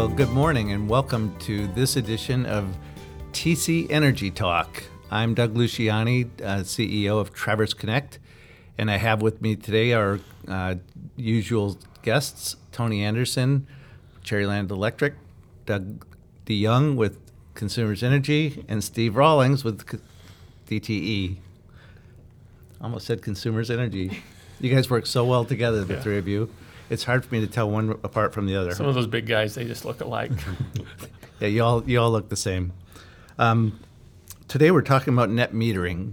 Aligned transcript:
Well, 0.00 0.08
good 0.08 0.30
morning 0.30 0.72
and 0.72 0.88
welcome 0.88 1.36
to 1.40 1.66
this 1.66 1.96
edition 1.96 2.46
of 2.46 2.74
TC 3.32 3.90
Energy 3.90 4.30
Talk. 4.30 4.82
I'm 5.10 5.34
Doug 5.34 5.54
Luciani, 5.54 6.26
uh, 6.40 6.60
CEO 6.60 7.20
of 7.20 7.34
Traverse 7.34 7.74
Connect, 7.74 8.18
and 8.78 8.90
I 8.90 8.96
have 8.96 9.20
with 9.20 9.42
me 9.42 9.56
today 9.56 9.92
our 9.92 10.18
uh, 10.48 10.76
usual 11.16 11.76
guests 12.00 12.56
Tony 12.72 13.04
Anderson, 13.04 13.66
Cherryland 14.24 14.70
Electric, 14.70 15.16
Doug 15.66 16.06
DeYoung 16.46 16.96
with 16.96 17.18
Consumers 17.52 18.02
Energy, 18.02 18.64
and 18.68 18.82
Steve 18.82 19.16
Rawlings 19.16 19.64
with 19.64 20.00
DTE. 20.66 21.36
Almost 22.80 23.06
said 23.06 23.20
Consumers 23.20 23.70
Energy. 23.70 24.22
You 24.60 24.74
guys 24.74 24.88
work 24.88 25.04
so 25.04 25.26
well 25.26 25.44
together, 25.44 25.84
the 25.84 25.94
Yeah. 25.94 26.00
three 26.00 26.16
of 26.16 26.26
you. 26.26 26.48
It's 26.90 27.04
hard 27.04 27.24
for 27.24 27.32
me 27.32 27.40
to 27.40 27.46
tell 27.46 27.70
one 27.70 27.90
apart 28.02 28.34
from 28.34 28.46
the 28.46 28.56
other. 28.56 28.74
Some 28.74 28.86
of 28.86 28.96
those 28.96 29.06
big 29.06 29.24
guys, 29.24 29.54
they 29.54 29.64
just 29.64 29.84
look 29.84 30.00
alike. 30.00 30.32
Yeah, 31.40 31.48
you 31.48 31.64
all 31.64 31.82
you 31.88 31.98
all 31.98 32.10
look 32.10 32.28
the 32.28 32.36
same. 32.36 32.74
Um, 33.38 33.80
today 34.46 34.70
we're 34.70 34.82
talking 34.82 35.14
about 35.14 35.30
net 35.30 35.54
metering, 35.54 36.12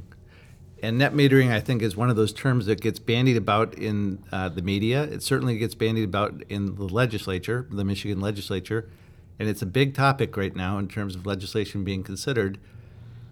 and 0.82 0.98
net 0.98 1.14
metering 1.14 1.52
I 1.52 1.60
think 1.60 1.82
is 1.82 1.98
one 1.98 2.10
of 2.10 2.16
those 2.16 2.32
terms 2.32 2.66
that 2.68 2.80
gets 2.80 2.98
bandied 2.98 3.36
about 3.36 3.74
in 3.74 4.24
uh, 4.32 4.48
the 4.48 4.62
media. 4.62 5.04
It 5.04 5.22
certainly 5.22 5.58
gets 5.58 5.76
bandied 5.76 6.06
about 6.06 6.44
in 6.48 6.76
the 6.76 6.86
legislature, 6.86 7.68
the 7.70 7.84
Michigan 7.84 8.22
legislature, 8.22 8.90
and 9.38 9.50
it's 9.50 9.62
a 9.62 9.66
big 9.66 9.94
topic 9.94 10.38
right 10.38 10.56
now 10.56 10.78
in 10.78 10.88
terms 10.88 11.14
of 11.14 11.26
legislation 11.26 11.84
being 11.84 12.04
considered. 12.04 12.58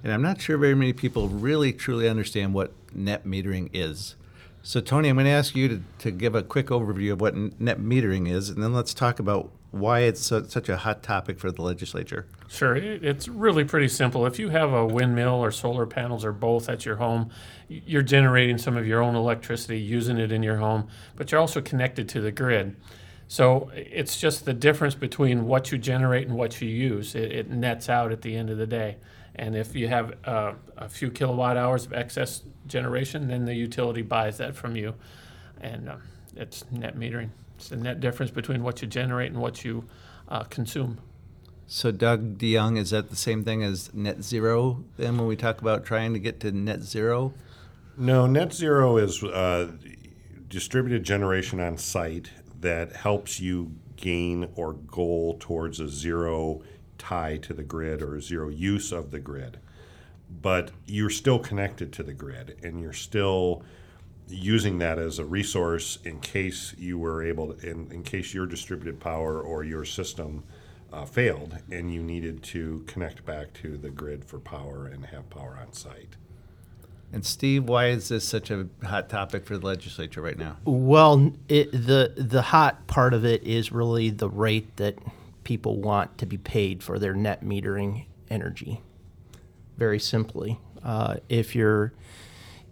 And 0.03 0.11
I'm 0.11 0.21
not 0.21 0.41
sure 0.41 0.57
very 0.57 0.75
many 0.75 0.91
people 0.91 1.29
really 1.29 1.71
truly 1.71 2.09
understand 2.09 2.53
what 2.53 2.73
net 2.93 3.25
metering 3.25 3.69
is. 3.71 4.17
So 4.65 4.81
Tony, 4.81 5.09
I'm 5.09 5.15
going 5.15 5.25
to 5.25 5.31
ask 5.31 5.55
you 5.55 5.67
to, 5.67 5.81
to 5.99 6.09
give 6.09 6.33
a 6.33 6.41
quick 6.41 6.67
overview 6.67 7.13
of 7.13 7.21
what 7.21 7.35
net 7.35 7.79
metering 7.79 8.27
is, 8.27 8.49
and 8.49 8.63
then 8.63 8.73
let's 8.73 8.95
talk 8.95 9.19
about 9.19 9.51
why 9.69 9.99
it's 9.99 10.19
so, 10.19 10.41
such 10.41 10.69
a 10.69 10.77
hot 10.77 11.03
topic 11.03 11.37
for 11.37 11.51
the 11.51 11.61
legislature. 11.61 12.25
Sure, 12.47 12.75
it's 12.75 13.27
really 13.27 13.63
pretty 13.63 13.87
simple. 13.87 14.25
If 14.25 14.39
you 14.39 14.49
have 14.49 14.73
a 14.73 14.83
windmill 14.83 15.35
or 15.35 15.51
solar 15.51 15.85
panels 15.85 16.25
or 16.25 16.31
both 16.31 16.67
at 16.67 16.83
your 16.83 16.95
home, 16.95 17.29
you're 17.69 18.01
generating 18.01 18.57
some 18.57 18.75
of 18.75 18.87
your 18.87 19.03
own 19.03 19.13
electricity, 19.13 19.77
using 19.77 20.17
it 20.17 20.31
in 20.31 20.41
your 20.41 20.57
home, 20.57 20.87
but 21.15 21.31
you're 21.31 21.41
also 21.41 21.61
connected 21.61 22.09
to 22.09 22.21
the 22.21 22.31
grid. 22.31 22.75
So 23.27 23.69
it's 23.75 24.19
just 24.19 24.45
the 24.45 24.53
difference 24.53 24.95
between 24.95 25.45
what 25.45 25.71
you 25.71 25.77
generate 25.77 26.27
and 26.27 26.35
what 26.35 26.59
you 26.59 26.67
use. 26.67 27.13
It, 27.13 27.31
it 27.31 27.51
nets 27.51 27.87
out 27.87 28.11
at 28.11 28.23
the 28.23 28.35
end 28.35 28.49
of 28.49 28.57
the 28.57 28.67
day. 28.67 28.97
And 29.35 29.55
if 29.55 29.75
you 29.75 29.87
have 29.87 30.13
uh, 30.25 30.53
a 30.77 30.87
few 30.87 31.11
kilowatt 31.11 31.57
hours 31.57 31.85
of 31.85 31.93
excess 31.93 32.43
generation, 32.67 33.27
then 33.27 33.45
the 33.45 33.53
utility 33.53 34.01
buys 34.01 34.37
that 34.37 34.55
from 34.55 34.75
you. 34.75 34.95
And 35.61 35.89
uh, 35.89 35.95
it's 36.35 36.63
net 36.71 36.97
metering. 36.97 37.29
It's 37.57 37.69
the 37.69 37.77
net 37.77 37.99
difference 37.99 38.31
between 38.31 38.63
what 38.63 38.81
you 38.81 38.87
generate 38.87 39.31
and 39.31 39.41
what 39.41 39.63
you 39.63 39.85
uh, 40.29 40.43
consume. 40.43 40.99
So, 41.67 41.91
Doug 41.91 42.37
DeYoung, 42.37 42.77
is 42.77 42.91
that 42.91 43.09
the 43.09 43.15
same 43.15 43.43
thing 43.43 43.63
as 43.63 43.93
net 43.93 44.23
zero 44.23 44.83
then 44.97 45.17
when 45.17 45.27
we 45.27 45.35
talk 45.35 45.61
about 45.61 45.83
trying 45.83 46.13
to 46.13 46.19
get 46.19 46.39
to 46.41 46.51
net 46.51 46.83
zero? 46.83 47.33
No, 47.97 48.27
net 48.27 48.53
zero 48.53 48.97
is 48.97 49.23
uh, 49.23 49.71
distributed 50.47 51.03
generation 51.03 51.59
on 51.59 51.77
site 51.77 52.29
that 52.61 52.93
helps 52.93 53.39
you 53.39 53.71
gain 53.95 54.49
or 54.55 54.73
goal 54.73 55.37
towards 55.39 55.79
a 55.79 55.87
zero 55.87 56.61
tie 56.97 57.37
to 57.37 57.53
the 57.53 57.63
grid 57.63 58.01
or 58.01 58.19
zero 58.19 58.49
use 58.49 58.91
of 58.91 59.11
the 59.11 59.19
grid. 59.19 59.59
But 60.41 60.71
you're 60.85 61.09
still 61.09 61.39
connected 61.39 61.93
to 61.93 62.03
the 62.03 62.13
grid 62.13 62.57
and 62.63 62.81
you're 62.81 62.93
still 62.93 63.63
using 64.27 64.79
that 64.79 64.97
as 64.97 65.19
a 65.19 65.25
resource 65.25 65.99
in 66.03 66.19
case 66.19 66.73
you 66.77 66.97
were 66.97 67.23
able 67.23 67.53
to, 67.53 67.69
in, 67.69 67.91
in 67.91 68.03
case 68.03 68.33
your 68.33 68.45
distributed 68.45 68.99
power 68.99 69.39
or 69.39 69.63
your 69.63 69.85
system 69.85 70.43
uh, 70.91 71.05
failed 71.05 71.57
and 71.71 71.93
you 71.93 72.01
needed 72.01 72.41
to 72.41 72.83
connect 72.87 73.25
back 73.25 73.53
to 73.53 73.77
the 73.77 73.89
grid 73.89 74.25
for 74.25 74.39
power 74.39 74.87
and 74.87 75.05
have 75.07 75.29
power 75.29 75.57
on 75.61 75.73
site. 75.73 76.15
And 77.13 77.25
Steve, 77.25 77.65
why 77.65 77.87
is 77.87 78.09
this 78.09 78.27
such 78.27 78.51
a 78.51 78.67
hot 78.83 79.09
topic 79.09 79.45
for 79.45 79.57
the 79.57 79.65
legislature 79.65 80.21
right 80.21 80.37
now? 80.37 80.57
Well, 80.65 81.33
it, 81.47 81.71
the 81.71 82.13
the 82.17 82.41
hot 82.41 82.87
part 82.87 83.13
of 83.13 83.23
it 83.23 83.43
is 83.43 83.71
really 83.71 84.09
the 84.09 84.29
rate 84.29 84.75
that 84.77 84.97
people 85.45 85.79
want 85.79 86.17
to 86.17 86.25
be 86.25 86.37
paid 86.37 86.83
for 86.83 86.99
their 86.99 87.13
net 87.13 87.41
metering 87.41 88.07
energy. 88.29 88.81
Very 89.77 89.99
simply, 89.99 90.59
uh, 90.83 91.15
if 91.29 91.55
your 91.55 91.93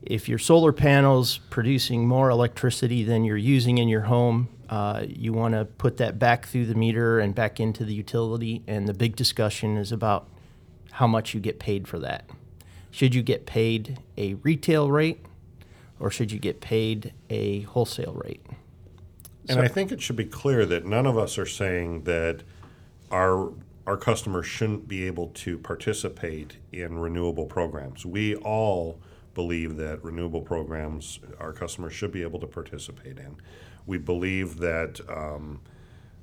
if 0.02 0.28
your 0.28 0.38
solar 0.38 0.74
panels 0.74 1.38
producing 1.50 2.06
more 2.06 2.30
electricity 2.30 3.06
than 3.06 3.24
you're 3.24 3.38
using 3.38 3.78
in 3.78 3.88
your 3.88 4.02
home, 4.02 4.50
uh, 4.70 5.06
you 5.08 5.32
want 5.32 5.54
to 5.54 5.64
put 5.64 5.96
that 5.98 6.20
back 6.20 6.46
through 6.46 6.66
the 6.66 6.76
meter 6.76 7.20
and 7.20 7.34
back 7.34 7.60
into 7.60 7.86
the 7.86 7.94
utility. 7.94 8.64
And 8.68 8.86
the 8.86 8.94
big 8.94 9.16
discussion 9.16 9.78
is 9.78 9.94
about 9.94 10.28
how 10.92 11.08
much 11.08 11.34
you 11.34 11.40
get 11.40 11.58
paid 11.58 11.88
for 11.88 12.00
that. 12.00 12.30
Should 12.92 13.16
you 13.16 13.24
get 13.24 13.46
paid 13.46 14.00
a 14.18 14.34
retail 14.36 14.92
rate 14.92 15.26
or 16.00 16.12
should 16.12 16.34
you 16.34 16.40
get 16.40 16.60
paid 16.60 17.14
a 17.30 17.62
wholesale 17.62 18.20
rate? 18.26 18.46
And 19.48 19.60
I 19.60 19.68
think 19.68 19.92
it 19.92 20.02
should 20.02 20.16
be 20.16 20.26
clear 20.26 20.66
that 20.66 20.86
none 20.86 21.06
of 21.06 21.18
us 21.18 21.38
are 21.38 21.46
saying 21.46 22.04
that 22.04 22.44
our 23.14 23.54
our 23.86 23.98
customers 23.98 24.46
shouldn't 24.46 24.88
be 24.88 25.06
able 25.06 25.28
to 25.28 25.58
participate 25.58 26.58
in 26.72 26.98
renewable 26.98 27.46
programs. 27.46 28.06
We 28.06 28.36
all 28.36 29.00
believe 29.34 29.76
that 29.76 30.04
renewable 30.04 30.42
programs 30.42 31.20
our 31.40 31.52
customers 31.52 31.94
should 31.94 32.12
be 32.12 32.22
able 32.22 32.40
to 32.40 32.48
participate 32.48 33.18
in. 33.18 33.36
We 33.86 33.98
believe 33.98 34.58
that 34.60 35.02
um, 35.10 35.60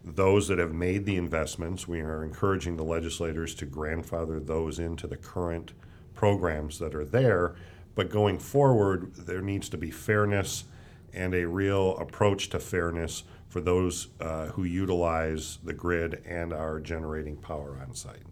those 0.02 0.48
that 0.48 0.58
have 0.58 0.72
made 0.72 1.04
the 1.04 1.16
investments, 1.16 1.86
we 1.86 2.00
are 2.00 2.24
encouraging 2.24 2.76
the 2.76 2.84
legislators 2.84 3.54
to 3.56 3.66
grandfather 3.66 4.40
those 4.40 4.78
into 4.78 5.06
the 5.06 5.18
current 5.18 5.74
programs 6.14 6.78
that 6.78 6.94
are 6.94 7.04
there. 7.04 7.56
But 7.94 8.08
going 8.08 8.38
forward, 8.38 9.14
there 9.14 9.42
needs 9.42 9.68
to 9.68 9.76
be 9.76 9.90
fairness 9.90 10.64
and 11.12 11.34
a 11.34 11.46
real 11.46 11.98
approach 11.98 12.48
to 12.50 12.58
fairness 12.58 13.24
for 13.50 13.60
those 13.60 14.08
uh, 14.20 14.46
who 14.46 14.64
utilize 14.64 15.58
the 15.64 15.74
grid 15.74 16.22
and 16.24 16.52
are 16.52 16.80
generating 16.80 17.36
power 17.36 17.78
on 17.86 17.94
site. 17.94 18.22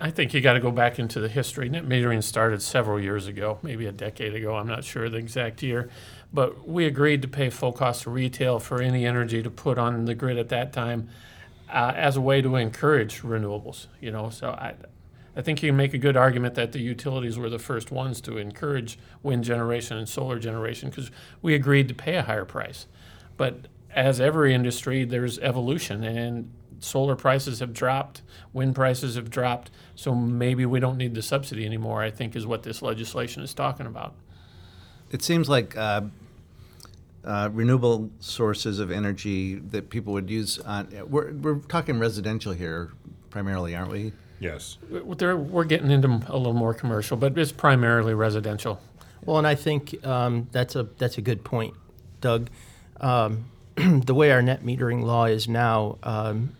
I 0.00 0.10
think 0.10 0.34
you 0.34 0.40
got 0.40 0.54
to 0.54 0.60
go 0.60 0.70
back 0.70 0.98
into 0.98 1.20
the 1.20 1.28
history. 1.28 1.68
Net 1.68 1.86
metering 1.86 2.22
started 2.22 2.62
several 2.62 3.00
years 3.00 3.26
ago, 3.26 3.58
maybe 3.62 3.86
a 3.86 3.92
decade 3.92 4.34
ago. 4.34 4.56
I'm 4.56 4.66
not 4.66 4.84
sure 4.84 5.08
the 5.08 5.18
exact 5.18 5.62
year, 5.62 5.90
but 6.32 6.66
we 6.66 6.86
agreed 6.86 7.22
to 7.22 7.28
pay 7.28 7.50
full 7.50 7.72
cost 7.72 8.06
of 8.06 8.14
retail 8.14 8.58
for 8.58 8.80
any 8.80 9.06
energy 9.06 9.42
to 9.42 9.50
put 9.50 9.78
on 9.78 10.04
the 10.06 10.14
grid 10.14 10.38
at 10.38 10.48
that 10.50 10.72
time, 10.72 11.08
uh, 11.68 11.92
as 11.94 12.16
a 12.16 12.20
way 12.20 12.40
to 12.42 12.56
encourage 12.56 13.22
renewables. 13.22 13.86
You 14.00 14.10
know, 14.10 14.30
so 14.30 14.50
I, 14.50 14.74
I 15.36 15.42
think 15.42 15.62
you 15.62 15.70
can 15.70 15.76
make 15.76 15.94
a 15.94 15.98
good 15.98 16.16
argument 16.16 16.54
that 16.54 16.72
the 16.72 16.80
utilities 16.80 17.38
were 17.38 17.50
the 17.50 17.58
first 17.58 17.90
ones 17.90 18.20
to 18.22 18.38
encourage 18.38 18.98
wind 19.22 19.44
generation 19.44 19.96
and 19.96 20.08
solar 20.08 20.38
generation 20.38 20.90
because 20.90 21.10
we 21.42 21.54
agreed 21.54 21.88
to 21.88 21.94
pay 21.94 22.16
a 22.16 22.22
higher 22.22 22.44
price. 22.44 22.86
But 23.36 23.66
as 23.94 24.20
every 24.20 24.54
industry, 24.54 25.04
there's 25.04 25.38
evolution, 25.38 26.04
and 26.04 26.50
solar 26.80 27.16
prices 27.16 27.58
have 27.60 27.72
dropped, 27.72 28.22
wind 28.52 28.74
prices 28.74 29.16
have 29.16 29.30
dropped, 29.30 29.70
so 29.94 30.14
maybe 30.14 30.64
we 30.64 30.80
don't 30.80 30.96
need 30.96 31.14
the 31.14 31.22
subsidy 31.22 31.66
anymore, 31.66 32.02
I 32.02 32.10
think 32.10 32.34
is 32.34 32.46
what 32.46 32.62
this 32.62 32.80
legislation 32.82 33.42
is 33.42 33.52
talking 33.52 33.86
about. 33.86 34.14
It 35.10 35.22
seems 35.22 35.48
like 35.48 35.76
uh, 35.76 36.02
uh, 37.24 37.50
renewable 37.52 38.10
sources 38.20 38.78
of 38.78 38.90
energy 38.90 39.56
that 39.56 39.90
people 39.90 40.12
would 40.14 40.30
use 40.30 40.58
on. 40.60 40.88
We're, 41.08 41.32
we're 41.32 41.58
talking 41.58 41.98
residential 41.98 42.52
here 42.52 42.90
primarily, 43.28 43.74
aren't 43.74 43.90
we? 43.90 44.12
Yes. 44.38 44.78
W- 44.90 45.14
there- 45.16 45.36
We're 45.36 45.64
getting 45.64 45.90
into 45.90 46.08
a 46.28 46.36
little 46.38 46.54
more 46.54 46.72
commercial, 46.72 47.16
but 47.16 47.36
it's 47.36 47.52
primarily 47.52 48.14
residential. 48.14 48.80
Well, 49.24 49.36
and 49.36 49.46
I 49.46 49.54
think 49.54 50.04
um, 50.06 50.48
that's 50.50 50.74
a 50.76 50.84
that's 50.96 51.18
a 51.18 51.20
good 51.20 51.44
point, 51.44 51.74
Doug. 52.22 52.48
Um, 53.02 53.44
the 54.04 54.14
way 54.14 54.30
our 54.30 54.42
net 54.42 54.62
metering 54.62 55.02
law 55.02 55.24
is 55.24 55.48
now, 55.48 55.98
um, 56.02 56.54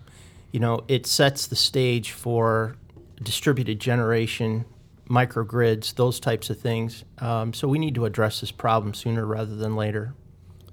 you 0.53 0.61
know, 0.61 0.85
it 0.89 1.07
sets 1.07 1.47
the 1.47 1.57
stage 1.57 2.13
for 2.13 2.77
distributed 3.23 3.81
generation, 3.81 4.65
microgrids, 5.09 5.95
those 5.95 6.21
types 6.21 6.51
of 6.51 6.59
things. 6.59 7.05
Um, 7.19 7.53
so 7.53 7.69
we 7.69 7.79
need 7.79 7.95
to 7.97 8.05
address 8.05 8.41
this 8.41 8.51
problem 8.51 8.95
sooner 8.95 9.27
rather 9.27 9.55
than 9.55 9.77
later. 9.77 10.15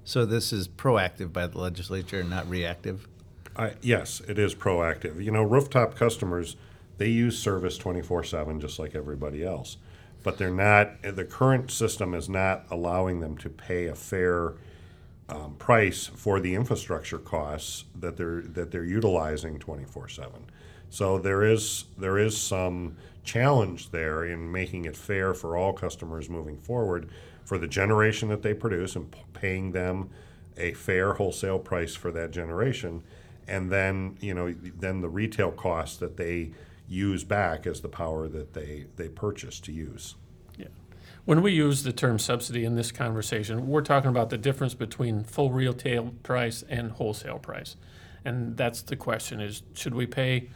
So 0.04 0.24
this 0.24 0.52
is 0.52 0.68
proactive 0.68 1.32
by 1.32 1.48
the 1.48 1.58
legislature, 1.58 2.22
not 2.24 2.48
reactive. 2.48 3.06
I, 3.56 3.74
yes, 3.82 4.22
it 4.26 4.38
is 4.38 4.54
proactive. 4.54 5.22
You 5.22 5.32
know, 5.32 5.42
rooftop 5.42 5.96
customers, 5.96 6.56
they 6.96 7.08
use 7.08 7.38
service 7.38 7.76
24 7.76 8.24
7 8.24 8.60
just 8.60 8.78
like 8.78 8.94
everybody 8.94 9.44
else. 9.44 9.76
But 10.22 10.38
they're 10.38 10.50
not, 10.50 11.02
the 11.02 11.24
current 11.24 11.70
system 11.70 12.14
is 12.14 12.28
not 12.28 12.64
allowing 12.70 13.20
them 13.20 13.36
to 13.38 13.48
pay 13.48 13.86
a 13.86 13.94
fair 13.94 14.54
um, 15.28 15.54
price 15.56 16.06
for 16.06 16.40
the 16.40 16.54
infrastructure 16.54 17.18
costs 17.18 17.84
that 17.98 18.16
they're, 18.16 18.42
that 18.42 18.70
they're 18.70 18.84
utilizing 18.84 19.58
24 19.58 20.08
7. 20.08 20.32
So 20.90 21.18
there 21.18 21.42
is, 21.42 21.84
there 21.98 22.18
is 22.18 22.36
some 22.36 22.96
challenge 23.24 23.90
there 23.90 24.24
in 24.24 24.50
making 24.50 24.86
it 24.86 24.96
fair 24.96 25.34
for 25.34 25.56
all 25.56 25.72
customers 25.72 26.30
moving 26.30 26.56
forward 26.56 27.10
for 27.44 27.58
the 27.58 27.68
generation 27.68 28.28
that 28.28 28.42
they 28.42 28.54
produce 28.54 28.96
and 28.96 29.10
p- 29.10 29.18
paying 29.34 29.72
them 29.72 30.08
a 30.56 30.72
fair 30.72 31.12
wholesale 31.14 31.58
price 31.58 31.94
for 31.94 32.10
that 32.10 32.30
generation 32.30 33.02
and 33.48 33.70
then 33.70 34.16
you 34.20 34.34
know 34.34 34.54
then 34.78 35.00
the 35.00 35.08
retail 35.08 35.50
cost 35.50 35.98
that 36.00 36.16
they 36.16 36.52
use 36.86 37.24
back 37.24 37.66
as 37.66 37.80
the 37.80 37.88
power 37.88 38.28
that 38.28 38.52
they 38.52 38.86
they 38.96 39.08
purchase 39.08 39.58
to 39.60 39.72
use. 39.72 40.14
When 41.28 41.42
we 41.42 41.52
use 41.52 41.82
the 41.82 41.92
term 41.92 42.18
subsidy 42.18 42.64
in 42.64 42.74
this 42.74 42.90
conversation, 42.90 43.68
we're 43.68 43.82
talking 43.82 44.08
about 44.08 44.30
the 44.30 44.38
difference 44.38 44.72
between 44.72 45.24
full 45.24 45.52
retail 45.52 46.14
price 46.22 46.64
and 46.70 46.92
wholesale 46.92 47.38
price. 47.38 47.76
And 48.24 48.56
that's 48.56 48.80
the 48.80 48.96
question 48.96 49.38
is 49.38 49.62
should 49.74 49.92
we 49.92 50.06
pay 50.06 50.48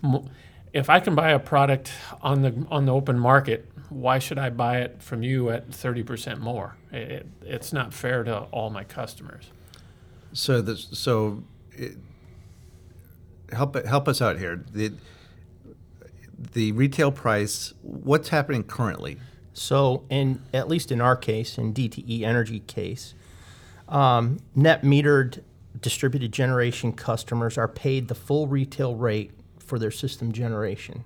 mo- 0.00 0.28
if 0.72 0.88
I 0.88 1.00
can 1.00 1.16
buy 1.16 1.32
a 1.32 1.40
product 1.40 1.90
on 2.22 2.42
the 2.42 2.64
on 2.70 2.86
the 2.86 2.94
open 2.94 3.18
market, 3.18 3.72
why 3.88 4.20
should 4.20 4.38
I 4.38 4.50
buy 4.50 4.82
it 4.82 5.02
from 5.02 5.24
you 5.24 5.50
at 5.50 5.68
30% 5.68 6.38
more? 6.38 6.76
It, 6.92 7.26
it's 7.42 7.72
not 7.72 7.92
fair 7.92 8.22
to 8.22 8.42
all 8.52 8.70
my 8.70 8.84
customers. 8.84 9.50
So 10.32 10.62
the 10.62 10.76
so 10.76 11.42
it, 11.72 11.96
help 13.50 13.74
help 13.84 14.06
us 14.06 14.22
out 14.22 14.38
here. 14.38 14.64
The 14.72 14.92
the 16.52 16.70
retail 16.70 17.10
price. 17.10 17.74
What's 17.82 18.28
happening 18.28 18.62
currently? 18.62 19.18
So, 19.60 20.04
in 20.08 20.40
at 20.54 20.68
least 20.68 20.90
in 20.90 21.02
our 21.02 21.14
case, 21.14 21.58
in 21.58 21.74
DTE 21.74 22.22
Energy 22.22 22.60
case, 22.60 23.12
um, 23.90 24.38
net 24.54 24.80
metered 24.80 25.42
distributed 25.78 26.32
generation 26.32 26.94
customers 26.94 27.58
are 27.58 27.68
paid 27.68 28.08
the 28.08 28.14
full 28.14 28.46
retail 28.46 28.94
rate 28.94 29.32
for 29.58 29.78
their 29.78 29.90
system 29.90 30.32
generation. 30.32 31.04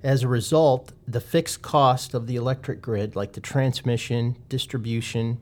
As 0.00 0.22
a 0.22 0.28
result, 0.28 0.92
the 1.08 1.20
fixed 1.20 1.60
cost 1.60 2.14
of 2.14 2.28
the 2.28 2.36
electric 2.36 2.80
grid, 2.80 3.16
like 3.16 3.32
the 3.32 3.40
transmission, 3.40 4.36
distribution, 4.48 5.38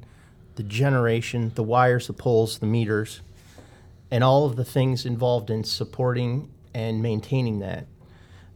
the 0.54 0.62
generation, 0.62 1.52
the 1.56 1.62
wires, 1.62 2.06
the 2.06 2.14
poles, 2.14 2.58
the 2.58 2.66
meters, 2.66 3.20
and 4.10 4.24
all 4.24 4.46
of 4.46 4.56
the 4.56 4.64
things 4.64 5.04
involved 5.04 5.50
in 5.50 5.62
supporting 5.62 6.50
and 6.72 7.02
maintaining 7.02 7.58
that, 7.58 7.86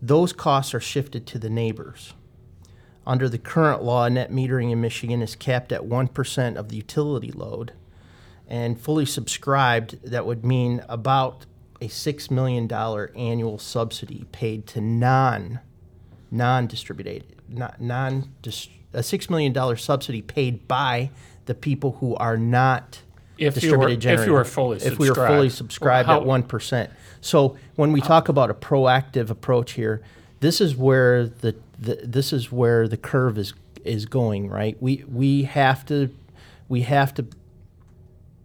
those 0.01 0.33
costs 0.33 0.73
are 0.73 0.81
shifted 0.81 1.27
to 1.27 1.39
the 1.39 1.51
neighbors. 1.51 2.15
Under 3.09 3.27
the 3.27 3.39
current 3.39 3.83
law, 3.83 4.07
net 4.07 4.31
metering 4.31 4.71
in 4.71 4.83
Michigan 4.83 5.23
is 5.23 5.35
capped 5.35 5.73
at 5.73 5.81
1% 5.81 6.57
of 6.57 6.69
the 6.69 6.77
utility 6.77 7.33
load. 7.33 7.73
And 8.47 8.79
fully 8.79 9.07
subscribed, 9.07 9.99
that 10.03 10.27
would 10.27 10.45
mean 10.45 10.85
about 10.91 11.47
a 11.81 11.89
$6 11.89 12.31
million 12.31 12.71
annual 12.71 13.59
subsidy 13.59 14.27
paid 14.31 14.67
to 14.69 14.83
non 14.83 15.61
non 16.31 16.67
distributed, 16.67 17.25
non 17.49 18.29
a 18.93 18.99
$6 18.99 19.31
million 19.31 19.77
subsidy 19.77 20.21
paid 20.21 20.69
by 20.69 21.11
the 21.47 21.55
people 21.55 21.93
who 22.01 22.15
are 22.17 22.37
not 22.37 23.01
If 23.39 23.63
you 23.63 23.79
were, 23.79 23.89
if 23.89 24.27
you 24.27 24.33
were 24.35 24.45
fully 24.45 24.77
If 24.79 24.99
we 24.99 25.09
were 25.09 25.15
fully 25.15 25.49
subscribed 25.49 26.09
How- 26.09 26.21
at 26.21 26.27
1%. 26.27 26.91
So 27.23 27.57
when 27.77 27.93
we 27.93 28.03
talk 28.03 28.29
about 28.29 28.51
a 28.51 28.55
proactive 28.55 29.31
approach 29.31 29.73
here, 29.73 30.03
this 30.41 30.61
is 30.61 30.77
where 30.77 31.27
the, 31.27 31.57
the 31.79 32.01
this 32.03 32.33
is 32.33 32.51
where 32.51 32.89
the 32.89 32.97
curve 32.97 33.39
is 33.39 33.55
is 33.85 34.07
going, 34.07 34.49
right? 34.49 34.77
We 34.81 35.05
we 35.09 35.45
have 35.45 35.87
to 35.87 36.11
we 36.69 36.83
have 36.83 37.15
to 37.15 37.27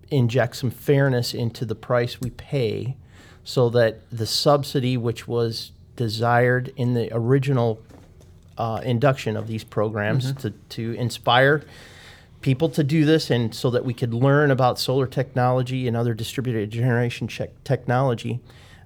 inject 0.10 0.56
some 0.56 0.72
fairness 0.72 1.34
into 1.34 1.66
the 1.66 1.76
price 1.76 2.22
we 2.22 2.30
pay 2.30 2.96
so 3.44 3.70
that 3.70 4.00
the 4.12 4.26
subsidy 4.26 4.96
which 4.96 5.28
was 5.28 5.72
desired 5.96 6.72
in 6.76 6.94
the 6.94 7.10
original 7.12 7.82
uh, 8.58 8.80
induction 8.84 9.36
of 9.36 9.48
these 9.48 9.64
programs 9.64 10.34
to, 10.34 10.52
to 10.70 10.94
inspire 10.94 11.64
people 12.42 12.70
to 12.70 12.84
do 12.84 13.06
this 13.06 13.32
and 13.32 13.56
so 13.56 13.72
that 13.72 13.84
we 13.84 13.94
could 13.94 14.14
learn 14.14 14.52
about 14.52 14.78
solar 14.78 15.08
technology 15.08 15.88
and 15.88 15.98
other 15.98 16.14
distributed 16.14 16.70
generation 16.70 17.28
check 17.28 17.50
technology 17.64 18.40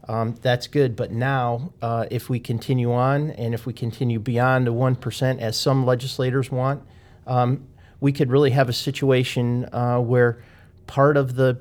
um, 0.08 0.36
that's 0.42 0.68
good 0.68 0.96
but 0.96 1.12
now 1.12 1.72
uh, 1.82 2.06
if 2.10 2.30
we 2.30 2.40
continue 2.40 2.92
on 2.92 3.32
and 3.32 3.54
if 3.54 3.66
we 3.66 3.74
continue 3.74 4.20
beyond 4.20 4.66
the 4.68 4.74
1% 4.74 5.40
as 5.40 5.58
some 5.58 5.86
legislators 5.86 6.52
want 6.52 6.82
um, 7.26 7.68
we 8.00 8.12
could 8.12 8.30
really 8.30 8.52
have 8.52 8.70
a 8.70 8.74
situation 8.74 9.68
uh, 9.74 10.00
where 10.00 10.42
part 10.86 11.18
of 11.18 11.36
the 11.36 11.60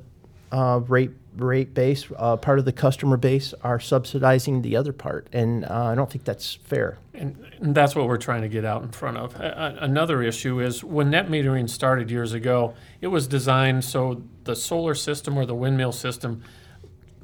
uh, 0.52 0.80
rate 0.86 1.10
rate 1.36 1.74
base, 1.74 2.06
uh, 2.16 2.36
part 2.36 2.58
of 2.58 2.64
the 2.64 2.72
customer 2.72 3.16
base, 3.16 3.52
are 3.62 3.78
subsidizing 3.78 4.62
the 4.62 4.76
other 4.76 4.92
part, 4.92 5.28
and 5.32 5.64
uh, 5.64 5.84
I 5.84 5.94
don't 5.94 6.10
think 6.10 6.24
that's 6.24 6.54
fair. 6.54 6.98
And, 7.14 7.36
and 7.60 7.74
that's 7.74 7.94
what 7.94 8.06
we're 8.06 8.16
trying 8.16 8.42
to 8.42 8.48
get 8.48 8.64
out 8.64 8.82
in 8.82 8.90
front 8.90 9.18
of. 9.18 9.34
A- 9.36 9.78
another 9.80 10.22
issue 10.22 10.60
is 10.60 10.82
when 10.82 11.10
net 11.10 11.28
metering 11.28 11.68
started 11.68 12.10
years 12.10 12.32
ago, 12.32 12.74
it 13.00 13.08
was 13.08 13.26
designed 13.26 13.84
so 13.84 14.22
the 14.44 14.56
solar 14.56 14.94
system 14.94 15.36
or 15.36 15.46
the 15.46 15.54
windmill 15.54 15.92
system 15.92 16.42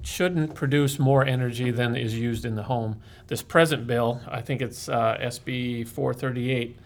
shouldn't 0.02 0.54
produce 0.54 0.98
more 0.98 1.24
energy 1.24 1.70
than 1.70 1.96
is 1.96 2.18
used 2.18 2.44
in 2.44 2.56
the 2.56 2.64
home. 2.64 3.00
This 3.28 3.42
present 3.42 3.86
bill, 3.86 4.20
I 4.28 4.40
think 4.40 4.60
it's 4.60 4.88
uh, 4.88 5.16
SB 5.20 5.86
438, 5.86 6.76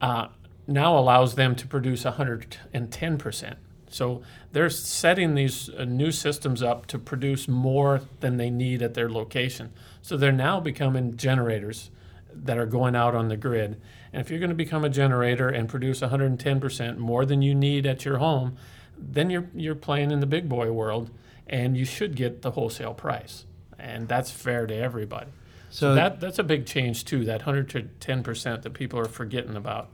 uh, 0.00 0.28
now 0.66 0.98
allows 0.98 1.34
them 1.34 1.54
to 1.56 1.66
produce 1.66 2.04
110%. 2.04 3.56
So 3.88 4.22
they're 4.52 4.70
setting 4.70 5.34
these 5.34 5.70
uh, 5.70 5.84
new 5.84 6.10
systems 6.10 6.62
up 6.62 6.86
to 6.86 6.98
produce 6.98 7.46
more 7.46 8.00
than 8.20 8.38
they 8.38 8.50
need 8.50 8.82
at 8.82 8.94
their 8.94 9.10
location. 9.10 9.72
So 10.02 10.16
they're 10.16 10.32
now 10.32 10.58
becoming 10.60 11.16
generators 11.16 11.90
that 12.34 12.58
are 12.58 12.66
going 12.66 12.96
out 12.96 13.14
on 13.14 13.28
the 13.28 13.36
grid. 13.36 13.80
And 14.12 14.20
if 14.20 14.30
you're 14.30 14.40
going 14.40 14.48
to 14.50 14.56
become 14.56 14.84
a 14.84 14.88
generator 14.88 15.48
and 15.48 15.68
produce 15.68 16.00
110% 16.00 16.98
more 16.98 17.24
than 17.24 17.42
you 17.42 17.54
need 17.54 17.86
at 17.86 18.04
your 18.04 18.18
home, 18.18 18.56
then 18.96 19.30
you're 19.30 19.48
you're 19.54 19.74
playing 19.74 20.10
in 20.10 20.20
the 20.20 20.26
big 20.26 20.48
boy 20.48 20.70
world 20.70 21.10
and 21.46 21.76
you 21.76 21.84
should 21.84 22.16
get 22.16 22.42
the 22.42 22.52
wholesale 22.52 22.94
price. 22.94 23.44
And 23.78 24.08
that's 24.08 24.30
fair 24.30 24.66
to 24.66 24.74
everybody. 24.74 25.30
So, 25.70 25.90
So- 25.90 25.94
that 25.94 26.20
that's 26.20 26.38
a 26.38 26.44
big 26.44 26.66
change 26.66 27.04
too, 27.04 27.24
that 27.24 27.42
110% 27.42 28.62
that 28.62 28.72
people 28.72 28.98
are 28.98 29.04
forgetting 29.06 29.56
about. 29.56 29.88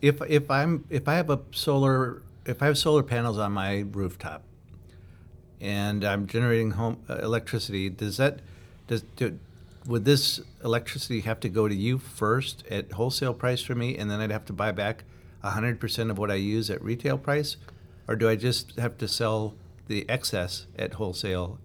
If 0.00 0.20
if 0.28 0.50
I'm 0.50 0.84
if 0.90 1.06
I 1.06 1.14
have 1.14 1.30
a 1.30 1.40
solar 1.52 2.22
if 2.44 2.60
I 2.62 2.66
have 2.66 2.76
solar 2.78 3.02
panels 3.02 3.38
on 3.38 3.52
my 3.52 3.84
rooftop, 3.92 4.42
and 5.60 6.04
I'm 6.04 6.26
generating 6.26 6.72
home 6.72 6.98
uh, 7.08 7.18
electricity, 7.18 7.88
does 7.88 8.16
that 8.16 8.40
does 8.88 9.02
do, 9.16 9.38
would 9.86 10.04
this 10.04 10.40
electricity 10.64 11.20
have 11.20 11.38
to 11.40 11.48
go 11.48 11.68
to 11.68 11.74
you 11.74 11.98
first 11.98 12.64
at 12.68 12.92
wholesale 12.92 13.34
price 13.34 13.62
for 13.62 13.74
me, 13.74 13.96
and 13.96 14.10
then 14.10 14.20
I'd 14.20 14.30
have 14.32 14.44
to 14.46 14.52
buy 14.52 14.72
back 14.72 15.04
hundred 15.42 15.80
percent 15.80 16.10
of 16.10 16.18
what 16.18 16.30
I 16.30 16.34
use 16.34 16.70
at 16.70 16.82
retail 16.82 17.18
price, 17.18 17.56
or 18.08 18.16
do 18.16 18.28
I 18.28 18.36
just 18.36 18.76
have 18.78 18.98
to 18.98 19.08
sell 19.08 19.54
the 19.88 20.08
excess 20.08 20.66
at 20.78 20.94
wholesale? 20.94 21.58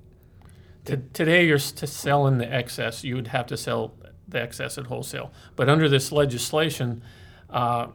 To, 0.85 0.97
today, 0.97 1.45
you're 1.45 1.57
to 1.57 1.87
selling 1.87 2.37
the 2.37 2.51
excess. 2.51 3.03
You 3.03 3.15
would 3.15 3.27
have 3.27 3.47
to 3.47 3.57
sell 3.57 3.93
the 4.27 4.41
excess 4.41 4.77
at 4.77 4.87
wholesale. 4.87 5.31
But 5.55 5.69
under 5.69 5.89
this 5.89 6.11
legislation, 6.11 7.01
uh, 7.49 7.87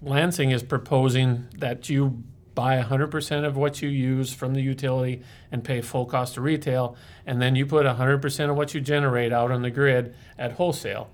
Lansing 0.00 0.52
is 0.52 0.62
proposing 0.62 1.48
that 1.56 1.88
you 1.88 2.22
buy 2.54 2.80
100% 2.80 3.44
of 3.44 3.56
what 3.56 3.82
you 3.82 3.88
use 3.88 4.32
from 4.32 4.54
the 4.54 4.60
utility 4.60 5.22
and 5.50 5.62
pay 5.62 5.80
full 5.80 6.06
cost 6.06 6.34
to 6.34 6.40
retail, 6.40 6.96
and 7.26 7.40
then 7.40 7.56
you 7.56 7.66
put 7.66 7.86
100% 7.86 8.50
of 8.50 8.56
what 8.56 8.74
you 8.74 8.80
generate 8.80 9.32
out 9.32 9.50
on 9.50 9.62
the 9.62 9.70
grid 9.70 10.14
at 10.38 10.52
wholesale. 10.52 11.10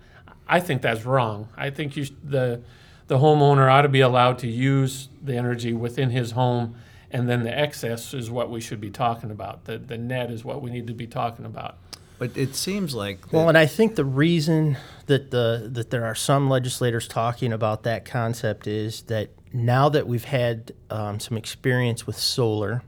I 0.48 0.60
think 0.60 0.82
that's 0.82 1.04
wrong. 1.04 1.48
I 1.56 1.70
think 1.70 1.96
you 1.96 2.06
the 2.22 2.62
the 3.06 3.18
homeowner 3.18 3.70
ought 3.70 3.82
to 3.82 3.88
be 3.90 4.00
allowed 4.00 4.38
to 4.38 4.46
use 4.46 5.10
the 5.22 5.36
energy 5.36 5.74
within 5.74 6.10
his 6.10 6.30
home, 6.30 6.76
and 7.14 7.28
then 7.28 7.44
the 7.44 7.56
excess 7.56 8.12
is 8.12 8.28
what 8.28 8.50
we 8.50 8.60
should 8.60 8.80
be 8.80 8.90
talking 8.90 9.30
about. 9.30 9.64
The 9.64 9.78
the 9.78 9.96
net 9.96 10.30
is 10.30 10.44
what 10.44 10.60
we 10.60 10.70
need 10.70 10.88
to 10.88 10.92
be 10.92 11.06
talking 11.06 11.46
about. 11.46 11.78
But 12.18 12.36
it 12.36 12.56
seems 12.56 12.94
like 12.94 13.32
Well, 13.32 13.48
and 13.48 13.56
I 13.56 13.66
think 13.66 13.94
the 13.94 14.04
reason 14.04 14.76
that 15.06 15.30
the 15.30 15.68
that 15.72 15.90
there 15.90 16.04
are 16.04 16.16
some 16.16 16.50
legislators 16.50 17.06
talking 17.06 17.52
about 17.52 17.84
that 17.84 18.04
concept 18.04 18.66
is 18.66 19.02
that 19.02 19.30
now 19.52 19.88
that 19.88 20.08
we've 20.08 20.24
had 20.24 20.72
um, 20.90 21.20
some 21.20 21.36
experience 21.36 22.04
with 22.04 22.18
solar, 22.18 22.82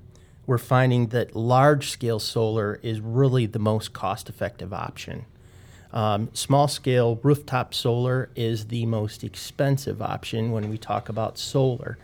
we're 0.44 0.58
finding 0.58 1.08
that 1.08 1.36
large 1.36 1.90
scale 1.90 2.18
solar 2.18 2.80
is 2.82 3.00
really 3.00 3.46
the 3.46 3.60
most 3.60 3.92
cost 3.92 4.28
effective 4.28 4.72
option. 4.72 5.24
Um, 5.92 6.30
small 6.32 6.66
scale 6.66 7.20
rooftop 7.22 7.72
solar 7.72 8.28
is 8.34 8.66
the 8.66 8.86
most 8.86 9.22
expensive 9.22 10.02
option 10.02 10.50
when 10.50 10.68
we 10.68 10.78
talk 10.78 11.08
about 11.08 11.38
solar. 11.38 11.96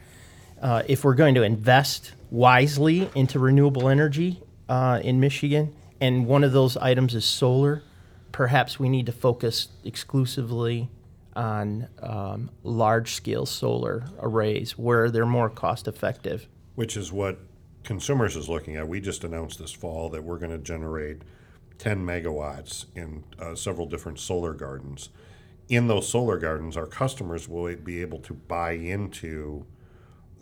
Uh, 0.62 0.82
if 0.86 1.04
we're 1.04 1.14
going 1.14 1.34
to 1.34 1.42
invest 1.42 2.12
wisely 2.30 3.10
into 3.16 3.38
renewable 3.38 3.88
energy 3.88 4.40
uh, 4.68 5.00
in 5.02 5.18
Michigan, 5.18 5.74
and 6.00 6.26
one 6.26 6.44
of 6.44 6.52
those 6.52 6.76
items 6.76 7.14
is 7.16 7.24
solar, 7.24 7.82
perhaps 8.30 8.78
we 8.78 8.88
need 8.88 9.06
to 9.06 9.12
focus 9.12 9.68
exclusively 9.84 10.88
on 11.34 11.88
um, 12.00 12.50
large 12.62 13.14
scale 13.14 13.44
solar 13.44 14.04
arrays 14.20 14.78
where 14.78 15.10
they're 15.10 15.26
more 15.26 15.50
cost 15.50 15.88
effective. 15.88 16.46
which 16.74 16.96
is 16.96 17.12
what 17.12 17.38
consumers 17.84 18.36
is 18.36 18.48
looking 18.48 18.76
at. 18.76 18.86
We 18.86 19.00
just 19.00 19.24
announced 19.24 19.58
this 19.58 19.72
fall 19.72 20.08
that 20.10 20.22
we're 20.22 20.38
going 20.38 20.52
to 20.52 20.58
generate 20.58 21.22
10 21.78 22.06
megawatts 22.06 22.86
in 22.94 23.24
uh, 23.38 23.54
several 23.54 23.86
different 23.86 24.18
solar 24.20 24.52
gardens. 24.52 25.08
In 25.68 25.88
those 25.88 26.08
solar 26.08 26.38
gardens, 26.38 26.76
our 26.76 26.86
customers 26.86 27.48
will 27.48 27.74
be 27.76 28.00
able 28.00 28.18
to 28.20 28.34
buy 28.34 28.72
into 28.72 29.66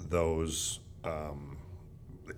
those 0.09 0.81
um, 1.05 1.59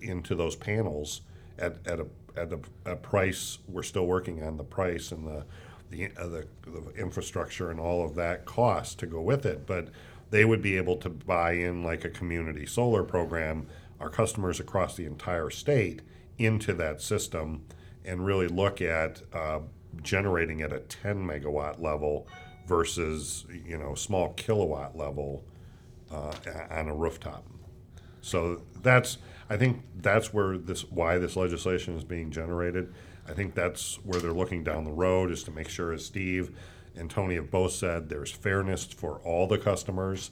into 0.01 0.35
those 0.35 0.55
panels 0.55 1.21
at, 1.57 1.77
at 1.85 1.99
a 1.99 2.07
at 2.35 2.51
a, 2.51 2.59
a 2.85 2.95
price. 2.95 3.59
We're 3.67 3.83
still 3.83 4.07
working 4.07 4.43
on 4.43 4.57
the 4.57 4.63
price 4.63 5.11
and 5.11 5.27
the 5.27 5.45
the, 5.89 6.09
uh, 6.17 6.27
the 6.27 6.47
the 6.65 6.91
infrastructure 6.95 7.69
and 7.69 7.79
all 7.79 8.03
of 8.03 8.15
that 8.15 8.45
cost 8.45 8.99
to 8.99 9.05
go 9.05 9.21
with 9.21 9.45
it, 9.45 9.65
but 9.67 9.89
they 10.31 10.45
would 10.45 10.61
be 10.61 10.77
able 10.77 10.95
to 10.97 11.09
buy 11.09 11.51
in 11.51 11.83
like 11.83 12.03
a 12.03 12.09
community 12.09 12.65
solar 12.65 13.03
program. 13.03 13.67
Our 13.99 14.09
customers 14.09 14.59
across 14.59 14.95
the 14.95 15.05
entire 15.05 15.49
state 15.49 16.01
into 16.37 16.73
that 16.73 17.01
system 17.01 17.65
and 18.03 18.25
really 18.25 18.47
look 18.47 18.81
at 18.81 19.21
uh, 19.31 19.59
generating 20.01 20.61
at 20.61 20.73
a 20.73 20.79
10 20.79 21.23
megawatt 21.25 21.79
level 21.81 22.27
versus 22.67 23.45
you 23.65 23.77
know 23.77 23.93
small 23.93 24.33
kilowatt 24.33 24.97
level 24.97 25.43
uh, 26.13 26.33
on 26.69 26.87
a 26.89 26.95
rooftop. 26.95 27.45
So 28.21 28.61
that's 28.81 29.17
I 29.49 29.57
think 29.57 29.83
that's 29.97 30.33
where 30.33 30.57
this 30.57 30.89
why 30.89 31.17
this 31.17 31.35
legislation 31.35 31.97
is 31.97 32.03
being 32.03 32.31
generated. 32.31 32.93
I 33.27 33.33
think 33.33 33.55
that's 33.55 33.95
where 34.03 34.19
they're 34.19 34.33
looking 34.33 34.63
down 34.63 34.83
the 34.83 34.91
road 34.91 35.31
is 35.31 35.43
to 35.43 35.51
make 35.51 35.69
sure, 35.69 35.93
as 35.93 36.05
Steve 36.05 36.57
and 36.95 37.09
Tony 37.09 37.35
have 37.35 37.49
both 37.49 37.71
said, 37.71 38.09
there's 38.09 38.31
fairness 38.31 38.85
for 38.85 39.19
all 39.19 39.47
the 39.47 39.57
customers. 39.57 40.31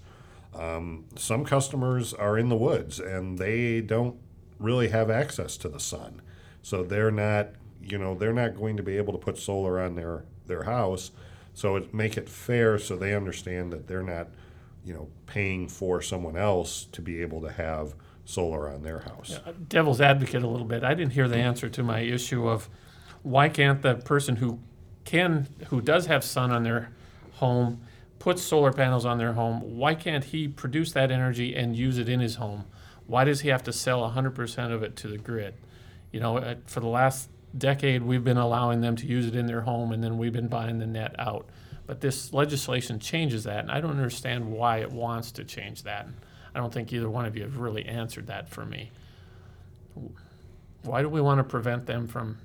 Um, 0.53 1.05
some 1.15 1.45
customers 1.45 2.13
are 2.13 2.37
in 2.37 2.49
the 2.49 2.57
woods 2.57 2.99
and 2.99 3.37
they 3.37 3.79
don't 3.81 4.17
really 4.59 4.89
have 4.89 5.09
access 5.09 5.55
to 5.57 5.69
the 5.69 5.79
sun, 5.79 6.21
so 6.61 6.83
they're 6.83 7.11
not 7.11 7.49
you 7.81 7.97
know 7.97 8.15
they're 8.15 8.33
not 8.33 8.55
going 8.55 8.77
to 8.77 8.83
be 8.83 8.97
able 8.97 9.13
to 9.13 9.19
put 9.19 9.37
solar 9.37 9.81
on 9.81 9.95
their 9.95 10.23
their 10.47 10.63
house. 10.63 11.11
So 11.53 11.75
it 11.75 11.93
make 11.93 12.15
it 12.17 12.29
fair 12.29 12.77
so 12.79 12.95
they 12.95 13.13
understand 13.13 13.73
that 13.73 13.87
they're 13.87 14.03
not 14.03 14.29
you 14.85 14.93
know 14.93 15.09
paying 15.25 15.67
for 15.67 16.01
someone 16.01 16.37
else 16.37 16.85
to 16.91 17.01
be 17.01 17.21
able 17.21 17.41
to 17.41 17.51
have 17.51 17.95
solar 18.25 18.69
on 18.69 18.83
their 18.83 18.99
house. 18.99 19.39
Yeah, 19.45 19.53
devil's 19.67 20.01
advocate 20.01 20.43
a 20.43 20.47
little 20.47 20.67
bit. 20.67 20.83
I 20.83 20.93
didn't 20.93 21.13
hear 21.13 21.27
the 21.27 21.37
answer 21.37 21.69
to 21.69 21.83
my 21.83 21.99
issue 21.99 22.47
of 22.47 22.69
why 23.23 23.49
can't 23.49 23.81
the 23.81 23.95
person 23.95 24.37
who 24.37 24.59
can 25.03 25.47
who 25.67 25.81
does 25.81 26.05
have 26.05 26.23
sun 26.23 26.51
on 26.51 26.63
their 26.63 26.91
home 27.33 27.81
put 28.19 28.37
solar 28.37 28.71
panels 28.71 29.05
on 29.05 29.17
their 29.17 29.33
home 29.33 29.77
why 29.77 29.95
can't 29.95 30.25
he 30.25 30.47
produce 30.47 30.91
that 30.91 31.11
energy 31.11 31.55
and 31.55 31.75
use 31.75 31.97
it 31.97 32.07
in 32.07 32.19
his 32.19 32.35
home 32.35 32.65
why 33.07 33.23
does 33.23 33.41
he 33.41 33.49
have 33.49 33.63
to 33.63 33.73
sell 33.73 34.09
100% 34.11 34.71
of 34.71 34.83
it 34.83 34.95
to 34.95 35.07
the 35.07 35.17
grid 35.17 35.55
you 36.11 36.19
know 36.19 36.55
for 36.67 36.79
the 36.79 36.87
last 36.87 37.29
decade 37.57 38.03
we've 38.03 38.23
been 38.23 38.37
allowing 38.37 38.81
them 38.81 38.95
to 38.95 39.07
use 39.07 39.25
it 39.25 39.35
in 39.35 39.47
their 39.47 39.61
home 39.61 39.91
and 39.91 40.03
then 40.03 40.17
we've 40.17 40.33
been 40.33 40.47
buying 40.47 40.79
the 40.79 40.85
net 40.85 41.15
out 41.19 41.49
but 41.91 41.99
this 41.99 42.31
legislation 42.31 42.99
changes 42.99 43.43
that 43.43 43.59
and 43.59 43.69
i 43.69 43.81
don't 43.81 43.91
understand 43.91 44.49
why 44.49 44.77
it 44.77 44.89
wants 44.89 45.29
to 45.33 45.43
change 45.43 45.83
that. 45.83 46.07
I 46.53 46.59
don't 46.59 46.73
think 46.73 46.91
either 46.91 47.09
one 47.09 47.25
of 47.25 47.35
you 47.35 47.43
have 47.43 47.57
really 47.57 47.85
answered 47.85 48.27
that 48.27 48.49
for 48.49 48.65
me. 48.65 48.91
Why 50.83 51.01
do 51.01 51.09
we 51.09 51.21
want 51.21 51.39
to 51.39 51.43
prevent 51.43 51.85
them 51.85 52.07
from 52.07 52.37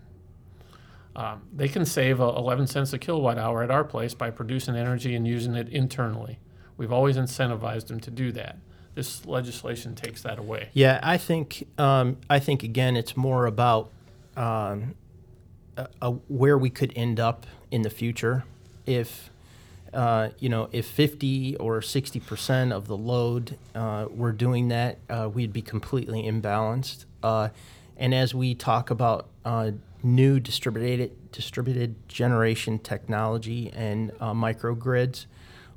um, 1.14 1.42
they 1.50 1.68
can 1.68 1.86
save 1.86 2.20
uh, 2.20 2.34
11 2.36 2.66
cents 2.66 2.92
a 2.92 2.98
kilowatt 2.98 3.38
hour 3.38 3.62
at 3.62 3.70
our 3.70 3.84
place 3.84 4.12
by 4.12 4.30
producing 4.30 4.76
energy 4.76 5.14
and 5.14 5.26
using 5.26 5.54
it 5.54 5.66
internally. 5.70 6.38
We've 6.76 6.92
always 6.92 7.16
incentivized 7.16 7.86
them 7.86 8.00
to 8.00 8.10
do 8.10 8.32
that. 8.32 8.58
This 8.94 9.24
legislation 9.24 9.94
takes 9.94 10.20
that 10.22 10.38
away. 10.38 10.68
Yeah, 10.74 11.00
I 11.02 11.16
think 11.16 11.66
um, 11.78 12.18
I 12.28 12.38
think 12.38 12.62
again 12.62 12.96
it's 12.96 13.16
more 13.16 13.46
about 13.46 13.90
um, 14.36 14.94
uh, 15.78 15.86
uh, 16.02 16.10
where 16.28 16.58
we 16.58 16.68
could 16.68 16.92
end 16.94 17.18
up 17.18 17.46
in 17.70 17.80
the 17.80 17.90
future 17.90 18.44
if 18.84 19.30
uh, 19.96 20.28
you 20.38 20.48
know 20.48 20.68
if 20.70 20.86
50 20.86 21.56
or 21.56 21.82
60 21.82 22.20
percent 22.20 22.72
of 22.72 22.86
the 22.86 22.96
load 22.96 23.58
uh, 23.74 24.06
were 24.10 24.32
doing 24.32 24.68
that, 24.68 24.98
uh, 25.10 25.28
we'd 25.32 25.52
be 25.52 25.62
completely 25.62 26.22
imbalanced. 26.22 27.06
Uh, 27.22 27.48
and 27.96 28.14
as 28.14 28.34
we 28.34 28.54
talk 28.54 28.90
about 28.90 29.26
uh, 29.44 29.72
new 30.02 30.38
distributed 30.38 31.32
distributed 31.32 32.08
generation 32.08 32.78
technology 32.78 33.72
and 33.74 34.12
microgrids, 34.20 35.26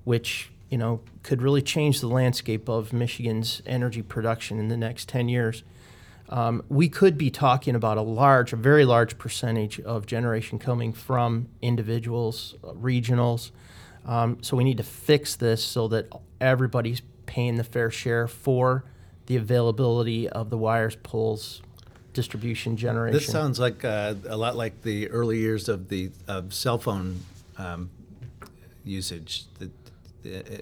which 0.03 0.51
you 0.69 0.77
know 0.77 1.01
could 1.23 1.41
really 1.41 1.61
change 1.61 1.99
the 1.99 2.07
landscape 2.07 2.69
of 2.69 2.93
Michigan's 2.93 3.63
energy 3.65 4.03
production 4.03 4.59
in 4.59 4.67
the 4.67 4.77
next 4.77 5.09
10 5.09 5.29
years 5.29 5.63
um, 6.29 6.63
we 6.69 6.89
could 6.89 7.17
be 7.17 7.31
talking 7.31 7.75
about 7.75 7.97
a 7.97 8.01
large, 8.01 8.53
a 8.53 8.55
very 8.55 8.85
large 8.85 9.17
percentage 9.17 9.79
of 9.79 10.05
generation 10.05 10.59
coming 10.59 10.93
from 10.93 11.47
individuals, 11.61 12.55
uh, 12.63 12.67
regionals. 12.73 13.51
Um, 14.06 14.38
so 14.41 14.58
we 14.58 14.63
need 14.63 14.77
to 14.77 14.84
fix 14.84 15.36
this 15.36 15.63
so 15.63 15.88
that 15.89 16.08
everybody's 16.41 17.01
paying 17.25 17.58
the 17.58 17.63
fair 17.63 17.91
share 17.91 18.27
for 18.27 18.84
the 19.27 19.36
availability 19.36 20.27
of 20.27 20.50
the 20.50 20.58
wires, 20.58 20.96
poles, 20.96 21.62
distribution 22.13 22.75
generation. 22.75 23.18
This 23.18 23.27
sounds 23.27 23.60
like 23.60 23.86
uh, 23.86 24.15
a 24.27 24.36
lot 24.36 24.56
like 24.56 24.82
the 24.82 25.10
early 25.10 25.38
years 25.38 25.70
of 25.70 25.89
the 25.89 26.10
of 26.27 26.53
cell 26.53 26.77
phone 26.77 27.20
um, 27.58 27.91
usage. 28.84 29.46
The, 29.60 29.70
the, 30.24 30.62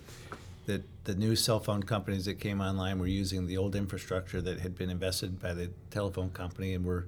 the, 0.65 0.83
the 1.05 1.15
new 1.15 1.35
cell 1.35 1.59
phone 1.59 1.83
companies 1.83 2.25
that 2.25 2.39
came 2.39 2.59
online 2.59 2.99
were 2.99 3.07
using 3.07 3.47
the 3.47 3.57
old 3.57 3.75
infrastructure 3.75 4.41
that 4.41 4.59
had 4.59 4.77
been 4.77 4.89
invested 4.89 5.41
by 5.41 5.53
the 5.53 5.69
telephone 5.89 6.29
company 6.31 6.73
and 6.73 6.85
were 6.85 7.05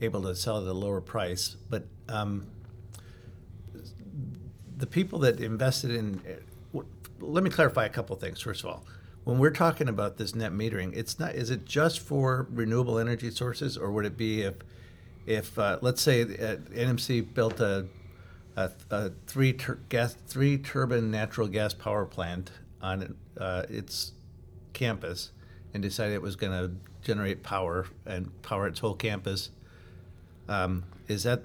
able 0.00 0.22
to 0.22 0.34
sell 0.34 0.58
at 0.58 0.66
a 0.66 0.72
lower 0.72 1.00
price. 1.00 1.56
But 1.68 1.84
um, 2.08 2.46
the 4.80 4.86
people 4.86 5.18
that 5.20 5.40
invested 5.40 5.90
in, 5.92 6.20
let 7.20 7.44
me 7.44 7.50
clarify 7.50 7.84
a 7.84 7.88
couple 7.88 8.16
things. 8.16 8.40
First 8.40 8.64
of 8.64 8.70
all, 8.70 8.84
when 9.24 9.38
we're 9.38 9.50
talking 9.50 9.88
about 9.88 10.16
this 10.16 10.34
net 10.34 10.52
metering, 10.52 10.96
it's 10.96 11.18
not. 11.18 11.34
Is 11.34 11.50
it 11.50 11.64
just 11.64 12.00
for 12.00 12.46
renewable 12.50 12.98
energy 12.98 13.30
sources, 13.30 13.76
or 13.76 13.90
would 13.92 14.06
it 14.06 14.16
be 14.16 14.42
if, 14.42 14.54
if 15.26 15.58
uh, 15.58 15.78
let's 15.82 16.00
say 16.00 16.22
uh, 16.22 16.56
NMC 16.72 17.34
built 17.34 17.60
a, 17.60 17.86
a, 18.56 18.70
a 18.90 19.10
three 19.26 19.56
gas 19.88 20.16
three 20.26 20.56
turbine 20.56 21.10
natural 21.10 21.48
gas 21.48 21.74
power 21.74 22.06
plant 22.06 22.50
on 22.80 23.14
uh, 23.38 23.64
its 23.68 24.12
campus, 24.72 25.32
and 25.74 25.82
decided 25.82 26.14
it 26.14 26.22
was 26.22 26.36
going 26.36 26.52
to 26.52 26.74
generate 27.06 27.42
power 27.42 27.86
and 28.06 28.30
power 28.42 28.66
its 28.66 28.80
whole 28.80 28.94
campus. 28.94 29.50
Um, 30.48 30.84
is 31.08 31.24
that 31.24 31.42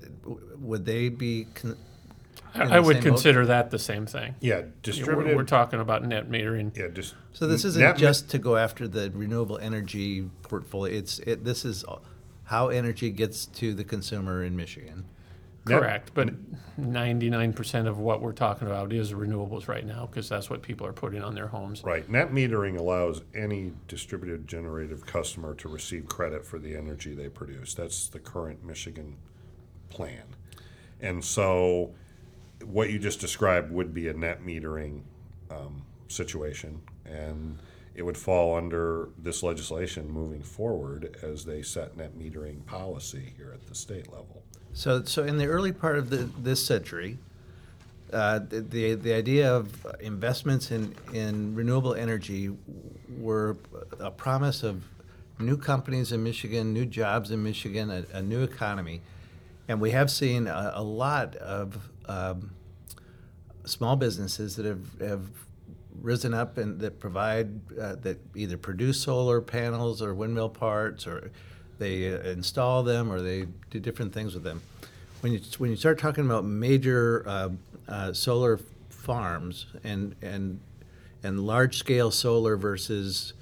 would 0.60 0.86
they 0.86 1.10
be? 1.10 1.48
Con- 1.54 1.78
I, 2.56 2.80
would 2.80 2.96
same 2.96 3.04
boat? 3.04 3.10
consider 3.10 3.46
that 3.48 3.70
the 3.72 3.80
same 3.80 4.06
thing 4.06 4.36
Yeah, 4.40 4.64
distributed. 4.82 5.32
we're, 5.32 5.36
we're 5.38 5.44
talking 5.44 5.80
about 5.80 6.04
net 6.06 6.30
metering 6.30 6.76
yeah, 6.78 6.88
just 6.88 7.16
So 7.34 7.48
this 7.48 7.66
isn't 7.66 7.82
net- 7.82 7.98
just 7.98 8.30
to 8.32 8.38
go 8.40 8.56
after 8.58 8.88
the 8.88 9.12
renewable 9.14 9.58
energy 9.58 10.30
portfolio. 10.44 10.94
It's 10.98 11.20
it, 11.20 11.44
this 11.44 11.66
is 11.66 11.84
how 12.46 12.70
energy 12.70 13.10
gets 13.12 13.46
to 13.48 13.74
the 13.74 13.84
consumer 13.84 14.44
in 14.44 14.56
Michigan. 14.56 15.06
Correct 15.66 16.12
but 16.14 16.30
99% 16.80 17.88
of 17.88 17.98
what 17.98 18.22
we're 18.22 18.34
talking 18.34 18.68
about 18.68 18.94
is 18.94 19.14
renewables 19.14 19.68
right 19.68 19.84
now 19.86 20.06
because 20.06 20.30
that's 20.30 20.48
what 20.48 20.62
people 20.62 20.86
are 20.86 20.94
putting 20.94 21.24
on 21.24 21.34
their 21.34 21.48
homes 21.48 21.84
Right. 21.84 22.08
Net 22.08 22.32
metering 22.32 22.78
allows 22.78 23.22
any 23.34 23.72
distributed 23.88 24.48
generative 24.48 25.06
customer 25.08 25.56
to 25.56 25.68
receive 25.68 26.08
credit 26.08 26.46
for 26.46 26.60
the 26.60 26.76
energy 26.76 27.16
they 27.16 27.30
produce. 27.30 27.74
That's 27.74 28.08
the 28.10 28.20
current 28.20 28.64
Michigan 28.64 29.16
plan. 29.90 30.22
And 31.02 31.26
so 31.26 31.96
what 32.64 32.90
you 32.90 33.00
just 33.00 33.20
described 33.20 33.72
would 33.72 33.94
be 33.94 34.08
a 34.08 34.14
net 34.14 34.44
metering 34.44 35.02
um, 35.50 35.84
situation. 36.08 36.82
And 37.06 37.60
it 37.96 38.04
would 38.04 38.18
fall 38.18 38.56
under 38.56 39.10
this 39.18 39.42
legislation 39.42 40.10
moving 40.10 40.44
forward 40.44 41.18
as 41.24 41.46
they 41.46 41.62
set 41.62 41.96
net 41.96 42.18
metering 42.18 42.66
policy 42.66 43.34
here 43.38 43.52
at 43.54 43.66
the 43.68 43.76
state 43.76 44.12
level. 44.12 44.44
So 44.74 45.04
so 45.04 45.24
in 45.24 45.38
the 45.38 45.48
early 45.48 45.72
part 45.72 45.98
of 45.98 46.10
the, 46.10 46.30
this 46.38 46.64
century, 46.66 47.18
uh, 48.12 48.40
the, 48.40 48.60
the 48.60 48.96
the 48.96 49.14
idea 49.14 49.54
of 49.54 49.88
investments 50.02 50.72
in 50.72 50.94
in 51.14 51.56
renewable 51.56 51.96
energy 51.96 52.52
were 53.18 53.56
a 54.00 54.12
promise 54.12 54.64
of 54.64 54.84
new 55.40 55.58
companies 55.58 56.12
in 56.12 56.22
Michigan, 56.24 56.74
new 56.74 56.86
jobs 56.86 57.32
in 57.32 57.42
Michigan, 57.42 57.90
a, 57.90 58.06
a 58.18 58.22
new 58.22 58.44
economy, 58.44 59.02
and 59.70 59.80
we 59.80 59.92
have 59.92 60.12
seen 60.12 60.48
a, 60.48 60.74
a 60.76 60.84
lot 60.84 61.36
of 61.38 61.90
um, 62.08 62.52
small 63.66 63.96
businesses 63.96 64.56
that 64.56 64.66
have, 64.66 65.00
have 65.00 65.28
risen 66.02 66.34
up 66.34 66.58
and 66.58 66.80
that 66.80 67.00
provide 67.00 67.50
uh, 67.80 67.96
that 67.96 68.20
either 68.36 68.58
produce 68.58 69.00
solar 69.02 69.42
panels 69.42 70.02
or 70.02 70.14
windmill 70.14 70.50
parts 70.50 71.08
or 71.08 71.32
they 71.80 72.14
uh, 72.14 72.20
install 72.22 72.84
them 72.84 73.12
or 73.12 73.22
they 73.22 73.48
do 73.70 73.80
different 73.80 74.14
things 74.14 74.34
with 74.34 74.44
them. 74.44 74.62
When 75.22 75.34
you 75.34 75.40
when 75.58 75.70
you 75.72 75.76
start 75.76 75.98
talking 76.00 76.26
about 76.26 76.46
major 76.46 77.24
uh, 77.26 77.50
uh, 77.88 78.14
solar 78.14 78.60
farms 78.90 79.66
and 79.84 80.16
and 80.22 80.60
and 81.24 81.40
large 81.46 81.78
scale 81.78 82.12
solar 82.12 82.56
versus 82.58 83.34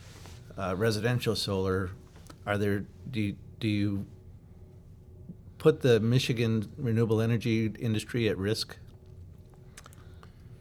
uh, 0.58 0.75
residential 0.77 1.36
solar, 1.36 1.91
are 2.46 2.58
there 2.58 2.86
do 3.12 3.22
you, 3.22 3.36
do 3.60 3.67
you 3.67 4.05
put 5.63 5.82
the 5.82 5.98
Michigan 6.01 6.70
renewable 6.77 7.22
energy 7.22 7.72
industry 7.79 8.27
at 8.27 8.38
risk? 8.38 8.77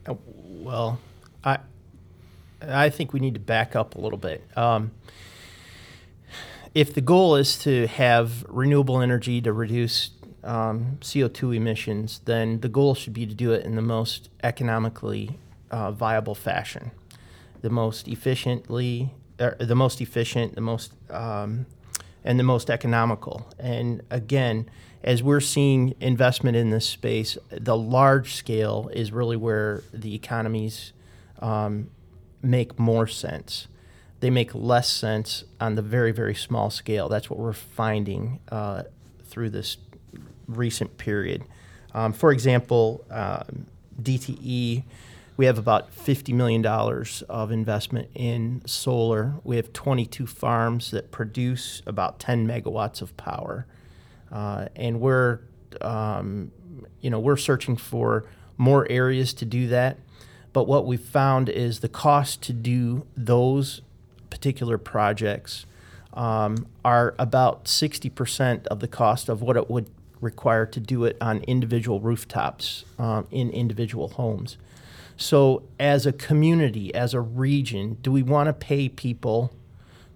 Uh, 0.07 0.15
Well, 0.25 1.01
I 1.45 1.59
I 2.61 2.89
think 2.89 3.13
we 3.13 3.19
need 3.19 3.35
to 3.35 3.41
back 3.41 3.75
up 3.75 3.97
a 3.97 4.01
little 4.01 4.19
bit. 4.19 4.47
Um, 4.57 4.93
if 6.73 6.95
the 6.95 7.01
goal 7.01 7.35
is 7.35 7.59
to 7.65 7.89
have 7.89 8.45
renewable 8.49 9.01
energy 9.03 9.41
to 9.43 9.53
reduce 9.53 10.11
um, 10.45 10.99
CO2 11.01 11.57
emissions, 11.57 12.21
then 12.25 12.61
the 12.61 12.69
goal 12.69 12.95
should 12.95 13.13
be 13.13 13.27
to 13.27 13.35
do 13.35 13.53
it 13.53 13.67
in 13.67 13.75
the 13.75 13.83
most 13.83 14.31
economically 14.45 15.41
uh, 15.73 15.91
viable 15.91 16.37
fashion, 16.37 16.93
the 17.61 17.71
most 17.71 18.07
efficiently, 18.07 19.13
er, 19.41 19.57
the 19.59 19.75
most 19.75 20.01
efficient, 20.01 20.55
the 20.55 20.61
most 20.61 20.93
um, 21.11 21.67
and 22.25 22.39
the 22.39 22.45
most 22.45 22.71
economical. 22.71 23.53
And 23.59 24.03
again, 24.11 24.71
as 25.05 25.23
we're 25.23 25.41
seeing 25.41 25.95
investment 26.01 26.57
in 26.57 26.71
this 26.71 26.87
space, 26.87 27.37
the 27.51 27.77
large 27.77 28.35
scale 28.35 28.91
is 28.93 29.13
really 29.13 29.37
where 29.37 29.83
the 29.93 30.15
economies 30.15 30.93
um, 31.41 31.91
make 32.43 32.79
more 32.79 33.07
sense. 33.07 33.67
They 34.21 34.31
make 34.31 34.55
less 34.55 34.89
sense 34.89 35.45
on 35.61 35.75
the 35.75 35.83
very, 35.83 36.13
very 36.13 36.35
small 36.35 36.71
scale. 36.71 37.09
That's 37.09 37.29
what 37.29 37.39
we're 37.39 37.53
finding 37.53 38.39
uh, 38.51 38.85
through 39.25 39.51
this 39.51 39.77
recent 40.47 40.99
period. 40.99 41.43
Um, 41.95 42.13
for 42.13 42.31
example, 42.31 43.05
uh, 43.11 43.43
DTE, 44.01 44.85
we 45.37 45.47
have 45.47 45.59
about 45.59 45.95
$50 45.95 46.33
million 46.35 46.65
of 47.29 47.51
investment 47.51 48.09
in 48.15 48.63
solar. 48.67 49.35
We 49.43 49.57
have 49.57 49.73
22 49.73 50.27
farms 50.27 50.93
that 50.93 51.11
produce 51.11 51.83
about 51.87 52.21
10 52.21 52.47
megawatts 52.47 53.03
of 53.03 53.17
power. 53.17 53.67
Uh, 54.33 54.67
and 54.75 55.01
we're, 55.01 55.41
um, 55.81 56.51
you 57.01 57.11
know, 57.11 57.21
we're 57.21 57.37
searching 57.37 57.77
for 57.77 58.25
more 58.57 58.87
areas 58.91 59.35
to 59.35 59.45
do 59.45 59.69
that. 59.69 59.99
But 60.53 60.67
what 60.67 60.87
we've 60.87 61.01
found 61.01 61.49
is 61.49 61.81
the 61.81 61.89
cost 61.89 62.43
to 62.43 62.53
do 62.53 63.07
those 63.17 63.83
particular 64.31 64.79
projects 64.79 65.67
um, 66.15 66.67
are 66.85 67.15
about 67.19 67.65
60% 67.65 68.67
of 68.67 68.81
the 68.81 68.89
cost 68.89 69.29
of 69.29 69.43
what 69.43 69.57
it 69.57 69.71
would 69.71 69.91
require 70.21 70.67
to 70.67 70.81
do 70.81 71.05
it 71.05 71.17
on 71.21 71.39
individual 71.43 72.01
rooftops 72.01 72.85
um, 72.99 73.27
in 73.31 73.51
individual 73.51 74.09
homes. 74.09 74.57
So, 75.17 75.63
as 75.79 76.07
a 76.07 76.13
community, 76.13 76.95
as 76.95 77.13
a 77.13 77.21
region, 77.21 77.99
do 78.03 78.11
we 78.11 78.23
want 78.23 78.47
to 78.47 78.53
pay 78.53 78.89
people 78.89 79.53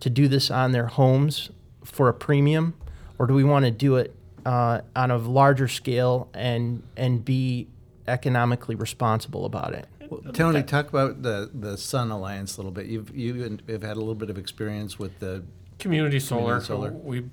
to 0.01 0.11
do 0.11 0.27
this 0.29 0.51
on 0.51 0.73
their 0.73 0.87
homes 0.87 1.51
for 1.85 2.09
a 2.09 2.15
premium, 2.15 2.75
or 3.19 3.27
do 3.27 3.35
we 3.35 3.45
want 3.45 3.65
to 3.65 3.71
do 3.71 3.97
it 3.97 4.15
uh, 4.45 4.81
on 4.95 5.11
a 5.11 5.19
larger 5.19 5.69
scale 5.69 6.29
and 6.35 6.83
and 6.97 7.25
be 7.25 7.67
economically 8.07 8.75
responsible 8.75 9.45
about 9.45 9.73
it? 9.75 9.87
Well, 10.09 10.21
Tony, 10.33 10.63
talk 10.63 10.89
about 10.89 11.23
the, 11.23 11.51
the 11.53 11.77
Sun 11.77 12.13
Alliance 12.13 12.57
a 12.57 12.61
little 12.61 12.71
bit. 12.71 12.87
You've 12.87 13.15
you 13.17 13.59
have 13.69 13.83
had 13.83 13.97
a 13.97 14.01
little 14.01 14.15
bit 14.15 14.31
of 14.31 14.39
experience 14.39 14.99
with 14.99 15.19
the 15.19 15.43
Community 15.79 16.21
solar. 16.21 16.61
community 16.61 16.67
solar. 16.67 16.91
We 16.93 17.25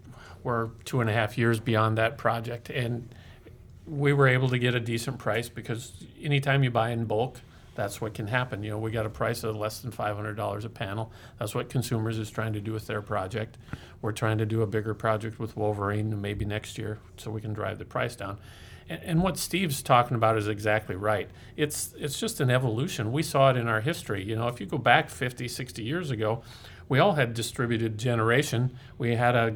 were 0.43 0.71
two 0.83 0.99
and 0.99 1.09
a 1.09 1.13
half 1.13 1.37
years 1.37 1.59
beyond 1.59 1.97
that 1.97 2.17
project, 2.17 2.69
and 2.69 3.13
we 3.87 4.11
were 4.11 4.27
able 4.27 4.49
to 4.49 4.57
get 4.57 4.75
a 4.75 4.79
decent 4.79 5.17
price 5.17 5.49
because 5.49 6.03
anytime 6.21 6.63
you 6.63 6.71
buy 6.71 6.89
in 6.89 7.05
bulk, 7.05 7.39
that's 7.75 7.99
what 7.99 8.13
can 8.13 8.27
happen. 8.27 8.63
You 8.63 8.71
know, 8.71 8.77
we 8.77 8.91
got 8.91 9.05
a 9.05 9.09
price 9.09 9.43
of 9.43 9.55
less 9.55 9.79
than 9.79 9.91
five 9.91 10.15
hundred 10.15 10.35
dollars 10.35 10.65
a 10.65 10.69
panel. 10.69 11.11
That's 11.39 11.55
what 11.55 11.69
consumers 11.69 12.17
is 12.17 12.29
trying 12.29 12.53
to 12.53 12.61
do 12.61 12.73
with 12.73 12.87
their 12.87 13.01
project. 13.01 13.57
We're 14.01 14.11
trying 14.11 14.37
to 14.39 14.45
do 14.45 14.61
a 14.61 14.67
bigger 14.67 14.93
project 14.93 15.39
with 15.39 15.55
Wolverine 15.55 16.21
maybe 16.21 16.45
next 16.45 16.77
year, 16.77 16.99
so 17.17 17.31
we 17.31 17.41
can 17.41 17.53
drive 17.53 17.79
the 17.79 17.85
price 17.85 18.15
down. 18.15 18.37
And, 18.89 19.01
and 19.03 19.23
what 19.23 19.37
Steve's 19.37 19.81
talking 19.81 20.15
about 20.15 20.37
is 20.37 20.47
exactly 20.47 20.95
right. 20.95 21.29
It's 21.55 21.93
it's 21.97 22.19
just 22.19 22.39
an 22.39 22.49
evolution. 22.49 23.11
We 23.11 23.23
saw 23.23 23.49
it 23.49 23.57
in 23.57 23.67
our 23.67 23.81
history. 23.81 24.23
You 24.23 24.35
know, 24.35 24.47
if 24.47 24.59
you 24.59 24.65
go 24.65 24.77
back 24.77 25.09
50, 25.09 25.47
60 25.47 25.83
years 25.83 26.11
ago, 26.11 26.43
we 26.89 26.99
all 26.99 27.13
had 27.13 27.33
distributed 27.33 27.97
generation. 27.97 28.77
We 28.97 29.15
had 29.15 29.35
a 29.35 29.55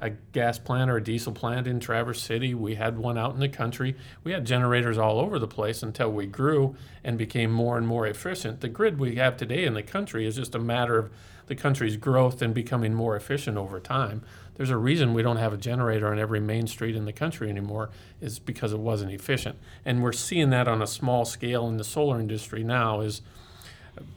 a 0.00 0.10
gas 0.10 0.58
plant 0.58 0.90
or 0.90 0.96
a 0.96 1.02
diesel 1.02 1.32
plant 1.32 1.66
in 1.66 1.80
Traverse 1.80 2.22
City. 2.22 2.54
We 2.54 2.74
had 2.74 2.98
one 2.98 3.18
out 3.18 3.34
in 3.34 3.40
the 3.40 3.48
country. 3.48 3.96
We 4.24 4.32
had 4.32 4.44
generators 4.44 4.98
all 4.98 5.18
over 5.18 5.38
the 5.38 5.48
place 5.48 5.82
until 5.82 6.12
we 6.12 6.26
grew 6.26 6.76
and 7.02 7.16
became 7.16 7.50
more 7.50 7.78
and 7.78 7.86
more 7.86 8.06
efficient. 8.06 8.60
The 8.60 8.68
grid 8.68 8.98
we 8.98 9.16
have 9.16 9.36
today 9.36 9.64
in 9.64 9.74
the 9.74 9.82
country 9.82 10.26
is 10.26 10.36
just 10.36 10.54
a 10.54 10.58
matter 10.58 10.98
of 10.98 11.10
the 11.46 11.54
country's 11.54 11.96
growth 11.96 12.42
and 12.42 12.52
becoming 12.52 12.92
more 12.92 13.16
efficient 13.16 13.56
over 13.56 13.78
time. 13.78 14.22
There's 14.56 14.70
a 14.70 14.76
reason 14.76 15.14
we 15.14 15.22
don't 15.22 15.36
have 15.36 15.52
a 15.52 15.58
generator 15.58 16.08
on 16.08 16.18
every 16.18 16.40
main 16.40 16.66
street 16.66 16.96
in 16.96 17.04
the 17.04 17.12
country 17.12 17.48
anymore 17.48 17.90
is 18.20 18.38
because 18.38 18.72
it 18.72 18.78
wasn't 18.78 19.12
efficient. 19.12 19.58
And 19.84 20.02
we're 20.02 20.12
seeing 20.12 20.50
that 20.50 20.66
on 20.66 20.82
a 20.82 20.86
small 20.86 21.24
scale 21.24 21.68
in 21.68 21.76
the 21.76 21.84
solar 21.84 22.18
industry 22.18 22.64
now 22.64 23.00
is 23.00 23.22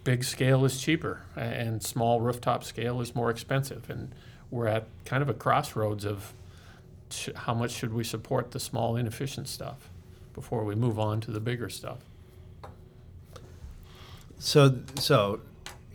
big 0.04 0.24
scale 0.24 0.66
is 0.66 0.82
cheaper 0.82 1.22
and 1.36 1.84
small 1.84 2.20
rooftop 2.20 2.64
scale 2.64 3.00
is 3.00 3.16
more 3.16 3.30
expensive 3.30 3.90
and 3.90 4.14
we're 4.52 4.68
at 4.68 4.88
kind 5.06 5.22
of 5.22 5.30
a 5.30 5.34
crossroads 5.34 6.06
of 6.06 6.34
sh- 7.10 7.30
how 7.36 7.54
much 7.54 7.72
should 7.72 7.94
we 7.94 8.04
support 8.04 8.52
the 8.52 8.60
small 8.60 8.96
inefficient 8.96 9.48
stuff 9.48 9.90
before 10.34 10.64
we 10.64 10.76
move 10.76 11.00
on 11.00 11.20
to 11.22 11.32
the 11.32 11.40
bigger 11.40 11.70
stuff. 11.70 12.00
So, 14.38 14.80
so 14.96 15.42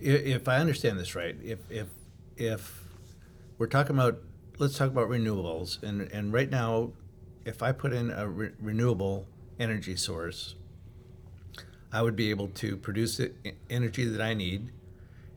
if 0.01 0.49
I 0.49 0.59
understand 0.59 0.99
this 0.99 1.15
right, 1.15 1.37
if 1.43 1.59
if 1.71 1.89
if 2.37 2.85
we're 3.57 3.69
talking 3.69 3.97
about, 3.97 4.19
let's 4.59 4.77
talk 4.77 4.91
about 4.91 5.09
renewables, 5.09 5.83
and 5.83 6.03
and 6.13 6.33
right 6.33 6.51
now, 6.51 6.91
if 7.45 7.63
I 7.63 7.73
put 7.73 7.93
in 7.93 8.11
a 8.11 8.29
re- 8.29 8.51
renewable 8.61 9.27
energy 9.59 9.97
source, 9.97 10.57
I 11.91 12.03
would 12.03 12.17
be 12.17 12.29
able 12.31 12.49
to 12.49 12.77
produce 12.77 13.17
the 13.17 13.33
energy 13.71 14.05
that 14.05 14.21
I 14.21 14.35
need, 14.35 14.71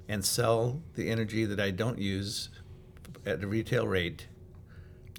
and 0.10 0.25
sell 0.25 0.82
the 0.95 1.10
energy 1.10 1.45
that 1.45 1.62
I 1.62 1.71
don't 1.71 1.99
use 1.99 2.49
at 3.27 3.41
the 3.41 3.47
retail 3.47 3.85
rate. 3.87 4.27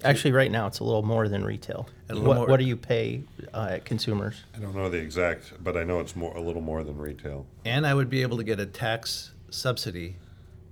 Actually, 0.03 0.31
right 0.31 0.49
now 0.51 0.65
it's 0.65 0.79
a 0.79 0.83
little 0.83 1.03
more 1.03 1.27
than 1.27 1.43
retail. 1.43 1.89
A 2.09 2.15
What, 2.17 2.37
more- 2.37 2.47
what 2.47 2.57
do 2.59 2.65
you 2.65 2.77
pay 2.77 3.23
uh, 3.53 3.67
at 3.71 3.85
consumers? 3.85 4.43
I 4.55 4.59
don't 4.59 4.73
know 4.75 4.89
the 4.89 4.97
exact, 4.97 5.53
but 5.63 5.75
I 5.75 5.83
know 5.83 5.99
it's 5.99 6.15
more 6.15 6.35
a 6.35 6.41
little 6.41 6.61
more 6.61 6.83
than 6.83 6.97
retail. 6.97 7.45
and 7.65 7.85
I 7.85 7.93
would 7.93 8.09
be 8.09 8.21
able 8.21 8.37
to 8.37 8.43
get 8.43 8.59
a 8.59 8.65
tax 8.65 9.33
subsidy, 9.49 10.15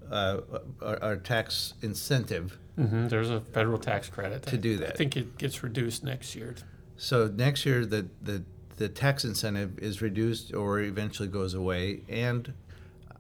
uh, 0.10 0.40
or, 0.82 1.04
or 1.04 1.16
tax 1.18 1.74
incentive. 1.82 2.58
hmm 2.78 3.08
There's 3.08 3.30
a 3.30 3.42
federal 3.42 3.78
tax 3.78 4.08
credit 4.10 4.44
To 4.44 4.58
do 4.58 4.78
that. 4.78 4.94
I 4.94 4.96
think 4.96 5.18
it 5.18 5.38
gets 5.38 5.62
reduced 5.62 6.04
next 6.06 6.34
year. 6.36 6.56
So 6.96 7.28
next 7.28 7.66
year, 7.66 7.86
the, 7.86 8.08
the, 8.22 8.44
the 8.78 8.88
tax 8.88 9.26
incentive 9.26 9.78
is 9.80 10.02
reduced 10.02 10.54
or 10.54 10.80
eventually 10.80 11.28
goes 11.28 11.54
away, 11.54 12.02
and 12.08 12.54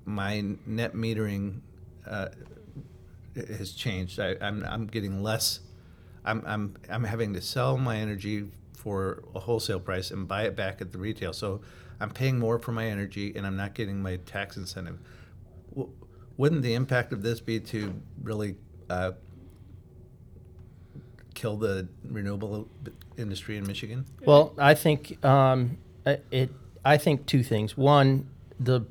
my 0.05 0.41
net 0.65 0.93
metering 0.95 1.59
uh, 2.07 2.29
has 3.37 3.71
changed. 3.71 4.19
I, 4.19 4.35
I'm, 4.41 4.63
I'm 4.65 4.87
getting 4.87 5.21
less. 5.21 5.59
I'm, 6.25 6.43
I'm, 6.45 6.75
I'm 6.89 7.03
having 7.03 7.33
to 7.33 7.41
sell 7.41 7.77
my 7.77 7.97
energy 7.97 8.45
for 8.73 9.23
a 9.35 9.39
wholesale 9.39 9.79
price 9.79 10.11
and 10.11 10.27
buy 10.27 10.43
it 10.43 10.55
back 10.55 10.81
at 10.81 10.91
the 10.91 10.97
retail. 10.97 11.33
So 11.33 11.61
I'm 11.99 12.11
paying 12.11 12.37
more 12.39 12.59
for 12.59 12.71
my 12.71 12.85
energy, 12.87 13.33
and 13.35 13.45
I'm 13.45 13.57
not 13.57 13.73
getting 13.73 14.01
my 14.01 14.17
tax 14.17 14.57
incentive. 14.57 14.99
Wouldn't 16.37 16.61
the 16.61 16.73
impact 16.75 17.13
of 17.13 17.23
this 17.23 17.39
be 17.39 17.59
to 17.59 17.93
really 18.21 18.55
uh, 18.89 19.13
kill 21.33 21.57
the 21.57 21.87
renewable 22.07 22.67
industry 23.17 23.57
in 23.57 23.65
Michigan? 23.65 24.05
Well, 24.25 24.53
I 24.57 24.75
think 24.75 25.23
um, 25.25 25.77
it. 26.31 26.51
I 26.85 26.97
think 26.97 27.25
two 27.25 27.43
things. 27.43 27.75
One, 27.75 28.29
the 28.59 28.81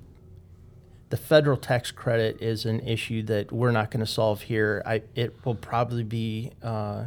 the 1.09 1.17
federal 1.17 1.57
tax 1.57 1.91
credit 1.91 2.41
is 2.43 2.65
an 2.65 2.81
issue 2.81 3.23
that 3.25 3.53
we're 3.53 3.71
not 3.71 3.91
going 3.91 4.05
to 4.05 4.11
solve 4.11 4.43
here. 4.43 4.83
I, 4.85 5.03
it 5.15 5.35
will 5.45 5.55
probably 5.55 6.03
be 6.03 6.51
uh, 6.63 7.07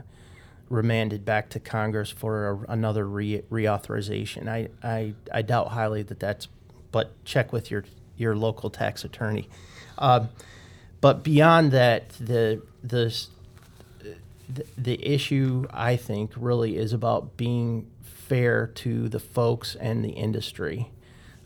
remanded 0.70 1.26
back 1.26 1.50
to 1.50 1.60
Congress 1.60 2.10
for 2.10 2.50
a, 2.50 2.72
another 2.72 3.08
re, 3.08 3.44
reauthorization. 3.52 4.48
I, 4.48 4.70
I 4.82 5.14
I 5.34 5.42
doubt 5.42 5.70
highly 5.70 6.04
that 6.04 6.20
that's. 6.20 6.48
But 6.92 7.24
check 7.24 7.54
with 7.54 7.70
your 7.70 7.84
your 8.18 8.36
local 8.36 8.70
tax 8.70 9.04
attorney. 9.04 9.48
Um, 9.98 10.30
but 11.02 11.24
beyond 11.24 11.72
that, 11.72 12.10
the 12.20 12.62
the 12.84 13.16
the, 14.78 15.08
issue 15.08 15.68
I 15.72 15.96
think 15.96 16.32
really 16.36 16.76
is 16.76 16.92
about 16.92 17.38
being 17.38 17.86
fair 18.02 18.66
to 18.66 19.08
the 19.08 19.20
folks 19.20 19.76
and 19.76 20.04
the 20.04 20.10
industry. 20.10 20.90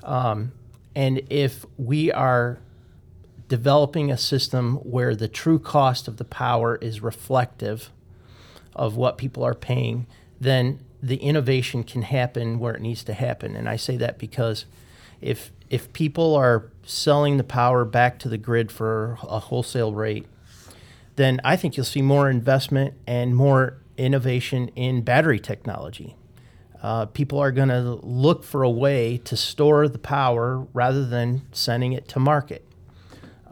Um, 0.03 0.53
and 0.95 1.21
if 1.29 1.65
we 1.77 2.11
are 2.11 2.59
developing 3.47 4.11
a 4.11 4.17
system 4.17 4.77
where 4.77 5.15
the 5.15 5.27
true 5.27 5.59
cost 5.59 6.07
of 6.07 6.17
the 6.17 6.25
power 6.25 6.77
is 6.77 7.01
reflective 7.01 7.91
of 8.75 8.95
what 8.95 9.17
people 9.17 9.43
are 9.43 9.53
paying, 9.53 10.07
then 10.39 10.79
the 11.01 11.17
innovation 11.17 11.83
can 11.83 12.03
happen 12.03 12.59
where 12.59 12.73
it 12.73 12.81
needs 12.81 13.03
to 13.03 13.13
happen. 13.13 13.55
And 13.55 13.67
I 13.67 13.75
say 13.75 13.97
that 13.97 14.17
because 14.17 14.65
if 15.21 15.51
if 15.69 15.91
people 15.93 16.35
are 16.35 16.71
selling 16.83 17.37
the 17.37 17.43
power 17.43 17.83
back 17.83 18.19
to 18.19 18.29
the 18.29 18.37
grid 18.37 18.71
for 18.71 19.17
a 19.23 19.39
wholesale 19.39 19.93
rate, 19.93 20.25
then 21.15 21.41
I 21.43 21.55
think 21.55 21.77
you'll 21.77 21.85
see 21.85 22.01
more 22.01 22.29
investment 22.29 22.93
and 23.07 23.35
more 23.35 23.77
innovation 23.97 24.69
in 24.69 25.01
battery 25.01 25.39
technology. 25.39 26.15
Uh, 26.83 27.05
people 27.05 27.39
are 27.39 27.51
going 27.51 27.69
to 27.69 27.93
look 28.03 28.43
for 28.43 28.61
a 28.61 28.69
way 28.69 29.17
to 29.17 29.37
store 29.37 29.87
the 29.87 29.97
power 29.97 30.67
rather 30.73 31.05
than 31.05 31.41
sending 31.53 31.93
it 31.93 32.09
to 32.09 32.19
market. 32.19 32.67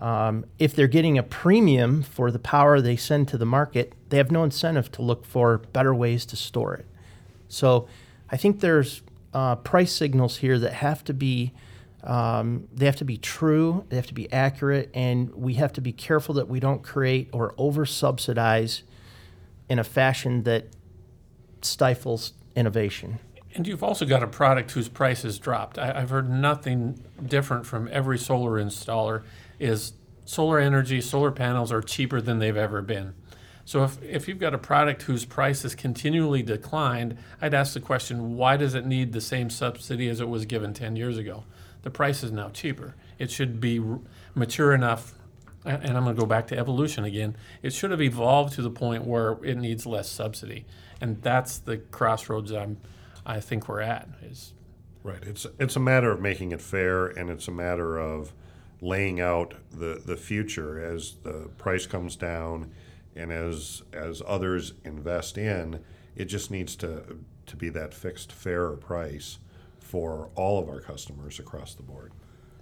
Um, 0.01 0.45
if 0.59 0.75
they're 0.75 0.87
getting 0.87 1.17
a 1.17 1.23
premium 1.23 2.03
for 2.03 2.29
the 2.29 2.39
power 2.39 2.81
they 2.81 2.97
send 2.97 3.29
to 3.29 3.37
the 3.37 3.45
market, 3.45 3.93
they 4.09 4.17
have 4.17 4.31
no 4.31 4.43
incentive 4.43 4.91
to 4.93 5.01
look 5.01 5.25
for 5.25 5.59
better 5.59 5.95
ways 5.95 6.25
to 6.25 6.35
store 6.35 6.73
it. 6.73 6.85
So 7.47 7.87
I 8.29 8.35
think 8.35 8.59
there's 8.59 9.01
uh, 9.33 9.55
price 9.55 9.93
signals 9.93 10.37
here 10.37 10.59
that 10.59 10.73
have 10.73 11.03
to 11.05 11.13
be 11.13 11.53
um, 12.03 12.67
they 12.73 12.87
have 12.87 12.95
to 12.95 13.05
be 13.05 13.17
true, 13.17 13.85
they 13.89 13.95
have 13.95 14.07
to 14.07 14.13
be 14.15 14.31
accurate, 14.33 14.89
and 14.95 15.31
we 15.35 15.53
have 15.55 15.71
to 15.73 15.81
be 15.81 15.93
careful 15.93 16.33
that 16.33 16.47
we 16.47 16.59
don't 16.59 16.81
create 16.81 17.29
or 17.31 17.53
over 17.59 17.85
subsidize 17.85 18.81
in 19.69 19.77
a 19.77 19.83
fashion 19.83 20.41
that 20.43 20.65
stifles 21.61 22.33
innovation. 22.55 23.19
And 23.53 23.67
you've 23.67 23.83
also 23.83 24.05
got 24.05 24.23
a 24.23 24.27
product 24.27 24.71
whose 24.71 24.87
price 24.87 25.23
has 25.23 25.37
dropped. 25.37 25.77
I, 25.77 25.99
have 25.99 26.09
heard 26.09 26.29
nothing 26.29 27.03
different 27.25 27.65
from 27.65 27.89
every 27.91 28.17
solar 28.17 28.63
installer 28.63 29.23
is 29.59 29.93
solar 30.25 30.59
energy, 30.59 31.01
solar 31.01 31.31
panels 31.31 31.71
are 31.71 31.81
cheaper 31.81 32.21
than 32.21 32.39
they've 32.39 32.55
ever 32.55 32.81
been. 32.81 33.13
So 33.65 33.83
if, 33.83 34.01
if 34.01 34.27
you've 34.27 34.39
got 34.39 34.53
a 34.53 34.57
product 34.57 35.03
whose 35.03 35.25
price 35.25 35.63
has 35.63 35.75
continually 35.75 36.41
declined, 36.41 37.17
I'd 37.41 37.53
ask 37.53 37.73
the 37.73 37.79
question, 37.79 38.35
why 38.35 38.57
does 38.57 38.73
it 38.73 38.85
need 38.85 39.13
the 39.13 39.21
same 39.21 39.49
subsidy 39.49 40.07
as 40.09 40.19
it 40.19 40.29
was 40.29 40.45
given 40.45 40.73
10 40.73 40.95
years 40.95 41.17
ago? 41.17 41.43
The 41.83 41.89
price 41.89 42.23
is 42.23 42.31
now 42.31 42.49
cheaper. 42.49 42.95
It 43.19 43.31
should 43.31 43.59
be 43.59 43.81
mature 44.35 44.73
enough, 44.73 45.13
and 45.65 45.97
I'm 45.97 46.03
going 46.03 46.15
to 46.15 46.19
go 46.19 46.25
back 46.25 46.47
to 46.47 46.57
evolution 46.57 47.03
again. 47.03 47.35
It 47.61 47.73
should 47.73 47.91
have 47.91 48.01
evolved 48.01 48.53
to 48.53 48.61
the 48.61 48.69
point 48.69 49.05
where 49.05 49.37
it 49.43 49.57
needs 49.57 49.85
less 49.85 50.09
subsidy. 50.09 50.65
And 51.01 51.21
that's 51.21 51.57
the 51.57 51.77
crossroads 51.77 52.51
I'm 52.51 52.77
I 53.25 53.39
think 53.39 53.67
we're 53.67 53.81
at. 53.81 54.07
Is 54.23 54.53
right. 55.03 55.23
It's 55.23 55.45
it's 55.59 55.75
a 55.75 55.79
matter 55.79 56.11
of 56.11 56.21
making 56.21 56.51
it 56.51 56.61
fair, 56.61 57.07
and 57.07 57.29
it's 57.29 57.47
a 57.47 57.51
matter 57.51 57.97
of 57.97 58.33
laying 58.81 59.19
out 59.19 59.55
the 59.71 60.01
the 60.03 60.17
future 60.17 60.83
as 60.83 61.15
the 61.23 61.49
price 61.57 61.85
comes 61.85 62.15
down, 62.15 62.71
and 63.15 63.31
as 63.31 63.83
as 63.93 64.21
others 64.25 64.73
invest 64.83 65.37
in. 65.37 65.79
It 66.15 66.25
just 66.25 66.51
needs 66.51 66.75
to 66.77 67.19
to 67.47 67.55
be 67.55 67.69
that 67.69 67.93
fixed, 67.93 68.31
fairer 68.31 68.75
price 68.75 69.39
for 69.79 70.29
all 70.35 70.59
of 70.59 70.69
our 70.69 70.79
customers 70.79 71.39
across 71.39 71.73
the 71.73 71.83
board. 71.83 72.13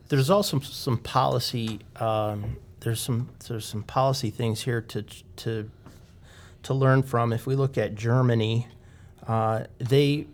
There's 0.07 0.29
also 0.29 0.59
some 0.59 0.97
policy. 0.97 1.79
Um, 1.97 2.57
there's 2.79 2.99
some 3.01 3.29
there's 3.47 3.65
some 3.65 3.83
policy 3.83 4.29
things 4.29 4.61
here 4.63 4.81
to 4.81 5.03
to 5.03 5.69
to 6.63 6.73
learn 6.73 7.03
from. 7.03 7.33
If 7.33 7.45
we 7.45 7.55
look 7.55 7.77
at 7.77 7.95
Germany, 7.95 8.67
uh, 9.27 9.65
they 9.77 10.27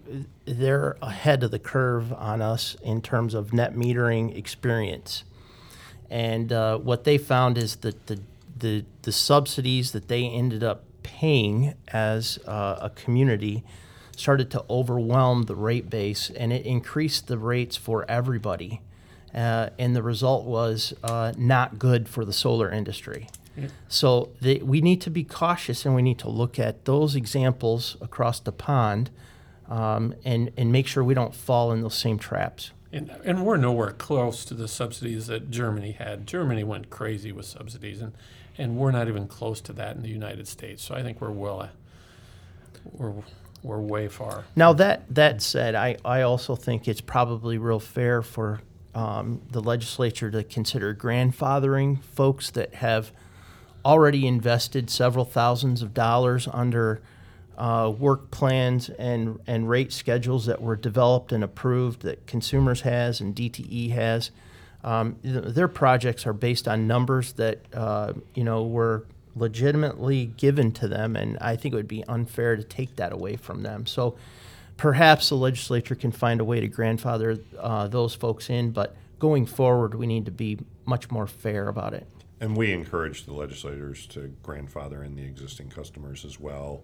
they're 0.46 0.98
ahead 1.02 1.44
of 1.44 1.52
the 1.52 1.60
curve 1.60 2.14
on 2.14 2.42
us 2.42 2.78
in 2.84 3.02
terms 3.02 3.34
of 3.34 3.54
net 3.54 3.76
metering 3.76 4.36
experience, 4.38 5.24
and 6.10 6.52
uh, 6.52 6.78
what 6.78 7.04
they 7.04 7.18
found 7.18 7.58
is 7.58 7.78
that 7.78 8.08
the 8.08 8.20
the 8.58 8.86
the 9.02 9.12
subsidies 9.12 9.92
that 9.92 10.08
they 10.08 10.26
ended 10.26 10.64
up 10.64 10.84
paying 11.04 11.74
as 11.90 12.40
uh, 12.48 12.78
a 12.82 12.90
community 12.90 13.64
started 14.16 14.50
to 14.52 14.64
overwhelm 14.70 15.44
the 15.44 15.56
rate 15.56 15.90
base, 15.90 16.30
and 16.30 16.54
it 16.54 16.66
increased 16.66 17.28
the 17.28 17.38
rates 17.38 17.76
for 17.76 18.10
everybody. 18.10 18.82
Uh, 19.34 19.70
and 19.78 19.96
the 19.96 20.02
result 20.02 20.46
was 20.46 20.94
uh, 21.04 21.34
not 21.38 21.78
good 21.78 22.08
for 22.08 22.24
the 22.24 22.32
solar 22.32 22.72
industry. 22.72 23.28
So 23.88 24.32
the, 24.42 24.62
we 24.62 24.82
need 24.82 25.02
to 25.02 25.10
be 25.10 25.24
cautious 25.24 25.86
and 25.86 25.96
we 25.96 26.02
need 26.02 26.20
to 26.20 26.30
look 26.30 26.60
at 26.60 26.86
those 26.86 27.16
examples 27.16 27.98
across 28.02 28.40
the 28.40 28.52
pond 28.52 29.10
um, 29.70 30.14
and, 30.24 30.52
and 30.58 30.72
make 30.72 30.88
sure 30.88 31.04
we 31.04 31.14
don't 31.14 31.34
fall 31.34 31.72
in 31.72 31.82
those 31.82 31.96
same 31.96 32.20
traps. 32.20 32.72
And, 32.92 33.12
and 33.24 33.46
we're 33.46 33.58
nowhere 33.58 33.92
close 33.92 34.46
to 34.46 34.54
the 34.54 34.68
subsidies 34.68 35.28
that 35.28 35.52
Germany 35.52 35.92
had. 35.92 36.28
Germany 36.28 36.64
went 36.64 36.90
crazy 36.90 37.32
with 37.32 37.46
subsidies, 37.46 38.02
and, 38.02 38.14
and 38.58 38.78
we're 38.78 38.92
not 38.92 39.08
even 39.08 39.28
close 39.28 39.60
to 39.62 39.74
that 39.74 39.98
in 39.98 40.02
the 40.02 40.10
United 40.10 40.48
States. 40.48 40.84
So 40.84 40.96
I 40.96 41.04
think 41.04 41.20
we're 41.20 41.32
well, 41.32 41.70
we're, 42.94 43.14
we're 43.64 43.82
way 43.82 44.08
far. 44.08 44.46
Now 44.56 44.72
that 44.74 45.04
that 45.14 45.42
said, 45.42 45.76
I, 45.76 45.98
I 46.06 46.22
also 46.22 46.56
think 46.56 46.88
it's 46.88 47.02
probably 47.02 47.58
real 47.58 47.82
fair 47.82 48.22
for 48.22 48.62
um, 48.94 49.42
the 49.52 49.62
legislature 49.62 50.32
to 50.32 50.44
consider 50.44 50.96
grandfathering 50.96 52.02
folks 52.04 52.52
that 52.52 52.76
have– 52.76 53.12
already 53.86 54.26
invested 54.26 54.90
several 54.90 55.24
thousands 55.24 55.82
of 55.82 55.94
dollars 55.94 56.50
under 56.52 57.02
uh, 57.58 57.94
work 57.98 58.32
plans 58.32 58.90
and, 58.90 59.40
and 59.48 59.70
rate 59.70 59.94
schedules 59.94 60.48
that 60.48 60.62
were 60.62 60.76
developed 60.76 61.32
and 61.32 61.44
approved 61.44 62.02
that 62.02 62.26
Consumers 62.28 62.82
has 62.82 63.22
and 63.22 63.36
DTE 63.36 63.92
has. 63.92 64.32
Um, 64.84 65.18
their 65.24 65.68
projects 65.68 66.28
are 66.28 66.34
based 66.34 66.68
on 66.68 66.86
numbers 66.86 67.34
that 67.34 67.60
uh, 67.74 68.14
you 68.36 68.44
know 68.44 68.64
were 68.64 69.06
legitimately 69.36 70.28
given 70.38 70.72
to 70.74 70.88
them, 70.88 71.16
and 71.16 71.38
I 71.40 71.56
think 71.56 71.74
it 71.74 71.78
would 71.78 71.88
be 71.88 72.04
unfair 72.06 72.56
to 72.56 72.64
take 72.64 72.96
that 72.98 73.12
away 73.12 73.36
from 73.36 73.64
them. 73.64 73.86
So 73.88 74.16
perhaps 74.78 75.30
the 75.30 75.36
legislature 75.36 75.96
can 75.96 76.12
find 76.12 76.40
a 76.40 76.46
way 76.46 76.60
to 76.60 76.68
grandfather 76.68 77.40
uh, 77.60 77.88
those 77.88 78.14
folks 78.14 78.50
in, 78.50 78.72
but 78.72 78.96
going 79.18 79.46
forward, 79.46 79.96
we 79.96 80.06
need 80.06 80.26
to 80.26 80.32
be 80.32 80.60
much 80.86 81.10
more 81.10 81.26
fair 81.26 81.68
about 81.68 81.94
it. 81.94 82.06
And 82.46 82.56
we 82.56 82.74
encourage 82.74 83.26
the 83.26 83.34
legislators 83.34 84.06
to 84.06 84.32
grandfather 84.44 85.04
in 85.04 85.16
the 85.16 85.24
existing 85.24 85.70
customers 85.70 86.24
as 86.24 86.40
well. 86.40 86.84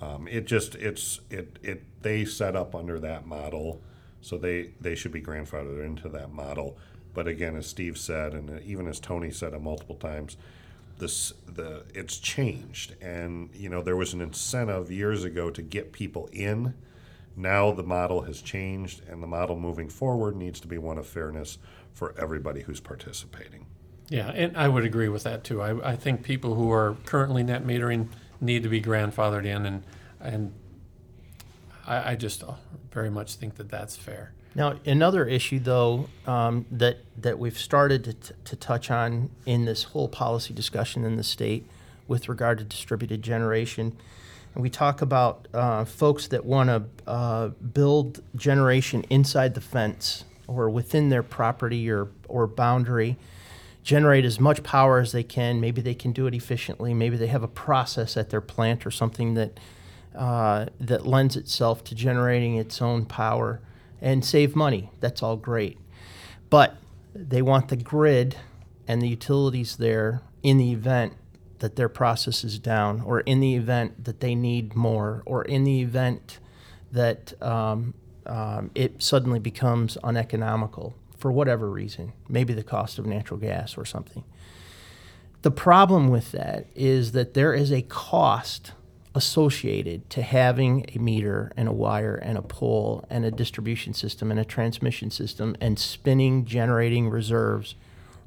Um, 0.00 0.28
it 0.28 0.46
just 0.46 0.76
it's 0.76 1.18
it 1.28 1.58
it 1.60 1.82
they 2.02 2.24
set 2.24 2.54
up 2.54 2.72
under 2.72 3.00
that 3.00 3.26
model, 3.26 3.80
so 4.20 4.38
they 4.38 4.70
they 4.80 4.94
should 4.94 5.10
be 5.10 5.20
grandfathered 5.20 5.84
into 5.84 6.08
that 6.10 6.32
model. 6.32 6.76
But 7.14 7.26
again, 7.26 7.56
as 7.56 7.66
Steve 7.66 7.98
said, 7.98 8.32
and 8.32 8.62
even 8.62 8.86
as 8.86 9.00
Tony 9.00 9.32
said 9.32 9.60
multiple 9.60 9.96
times, 9.96 10.36
this 10.98 11.32
the 11.52 11.82
it's 11.92 12.18
changed, 12.18 12.94
and 13.02 13.50
you 13.52 13.68
know 13.68 13.82
there 13.82 13.96
was 13.96 14.14
an 14.14 14.20
incentive 14.20 14.88
years 14.92 15.24
ago 15.24 15.50
to 15.50 15.62
get 15.62 15.90
people 15.90 16.28
in. 16.32 16.74
Now 17.34 17.72
the 17.72 17.82
model 17.82 18.20
has 18.20 18.40
changed, 18.40 19.02
and 19.08 19.20
the 19.20 19.26
model 19.26 19.58
moving 19.58 19.88
forward 19.88 20.36
needs 20.36 20.60
to 20.60 20.68
be 20.68 20.78
one 20.78 20.96
of 20.96 21.08
fairness 21.08 21.58
for 21.92 22.14
everybody 22.16 22.60
who's 22.60 22.78
participating. 22.78 23.66
Yeah, 24.12 24.28
and 24.28 24.54
I 24.58 24.68
would 24.68 24.84
agree 24.84 25.08
with 25.08 25.22
that 25.22 25.42
too. 25.42 25.62
I, 25.62 25.92
I 25.92 25.96
think 25.96 26.22
people 26.22 26.54
who 26.54 26.70
are 26.70 26.96
currently 27.06 27.42
net 27.42 27.64
metering 27.64 28.08
need 28.42 28.62
to 28.62 28.68
be 28.68 28.82
grandfathered 28.82 29.46
in, 29.46 29.64
and 29.64 29.82
and 30.20 30.52
I, 31.86 32.12
I 32.12 32.16
just 32.16 32.44
very 32.90 33.08
much 33.08 33.36
think 33.36 33.54
that 33.54 33.70
that's 33.70 33.96
fair. 33.96 34.34
Now, 34.54 34.74
another 34.84 35.24
issue 35.24 35.58
though 35.58 36.10
um, 36.26 36.66
that 36.70 36.98
that 37.22 37.38
we've 37.38 37.56
started 37.56 38.04
to, 38.04 38.12
t- 38.12 38.34
to 38.44 38.54
touch 38.54 38.90
on 38.90 39.30
in 39.46 39.64
this 39.64 39.84
whole 39.84 40.08
policy 40.08 40.52
discussion 40.52 41.06
in 41.06 41.16
the 41.16 41.24
state 41.24 41.66
with 42.06 42.28
regard 42.28 42.58
to 42.58 42.64
distributed 42.64 43.22
generation, 43.22 43.96
and 44.52 44.62
we 44.62 44.68
talk 44.68 45.00
about 45.00 45.48
uh, 45.54 45.86
folks 45.86 46.26
that 46.26 46.44
want 46.44 46.68
to 46.68 47.10
uh, 47.10 47.48
build 47.48 48.22
generation 48.36 49.06
inside 49.08 49.54
the 49.54 49.62
fence 49.62 50.24
or 50.46 50.68
within 50.68 51.08
their 51.08 51.22
property 51.22 51.90
or 51.90 52.08
or 52.28 52.46
boundary 52.46 53.16
generate 53.82 54.24
as 54.24 54.38
much 54.38 54.62
power 54.62 54.98
as 54.98 55.12
they 55.12 55.22
can. 55.22 55.60
Maybe 55.60 55.80
they 55.80 55.94
can 55.94 56.12
do 56.12 56.26
it 56.26 56.34
efficiently. 56.34 56.94
Maybe 56.94 57.16
they 57.16 57.26
have 57.26 57.42
a 57.42 57.48
process 57.48 58.16
at 58.16 58.30
their 58.30 58.40
plant 58.40 58.86
or 58.86 58.90
something 58.90 59.34
that 59.34 59.58
uh, 60.14 60.66
that 60.78 61.06
lends 61.06 61.36
itself 61.36 61.82
to 61.84 61.94
generating 61.94 62.56
its 62.56 62.82
own 62.82 63.06
power 63.06 63.60
and 64.00 64.24
save 64.24 64.54
money. 64.54 64.90
That's 65.00 65.22
all 65.22 65.36
great, 65.36 65.78
but 66.50 66.76
they 67.14 67.42
want 67.42 67.68
the 67.68 67.76
grid 67.76 68.36
and 68.86 69.00
the 69.00 69.08
utilities 69.08 69.76
there 69.76 70.22
in 70.42 70.58
the 70.58 70.72
event 70.72 71.14
that 71.60 71.76
their 71.76 71.88
process 71.88 72.44
is 72.44 72.58
down, 72.58 73.00
or 73.02 73.20
in 73.20 73.40
the 73.40 73.54
event 73.54 74.04
that 74.04 74.20
they 74.20 74.34
need 74.34 74.74
more, 74.74 75.22
or 75.24 75.44
in 75.44 75.64
the 75.64 75.80
event 75.80 76.38
that 76.90 77.40
um, 77.40 77.94
um, 78.26 78.70
it 78.74 79.02
suddenly 79.02 79.38
becomes 79.38 79.96
uneconomical 80.04 80.94
for 81.22 81.30
whatever 81.30 81.70
reason, 81.70 82.12
maybe 82.28 82.52
the 82.52 82.64
cost 82.64 82.98
of 82.98 83.06
natural 83.06 83.38
gas 83.38 83.78
or 83.78 83.84
something. 83.84 84.24
The 85.42 85.52
problem 85.52 86.08
with 86.08 86.32
that 86.32 86.66
is 86.74 87.12
that 87.12 87.34
there 87.34 87.54
is 87.54 87.70
a 87.70 87.82
cost 87.82 88.72
associated 89.14 90.10
to 90.10 90.22
having 90.22 90.84
a 90.92 90.98
meter 90.98 91.52
and 91.56 91.68
a 91.68 91.72
wire 91.72 92.16
and 92.16 92.36
a 92.36 92.42
pole 92.42 93.04
and 93.08 93.24
a 93.24 93.30
distribution 93.30 93.94
system 93.94 94.32
and 94.32 94.40
a 94.40 94.44
transmission 94.44 95.12
system 95.12 95.54
and 95.60 95.78
spinning 95.78 96.44
generating 96.44 97.08
reserves 97.08 97.76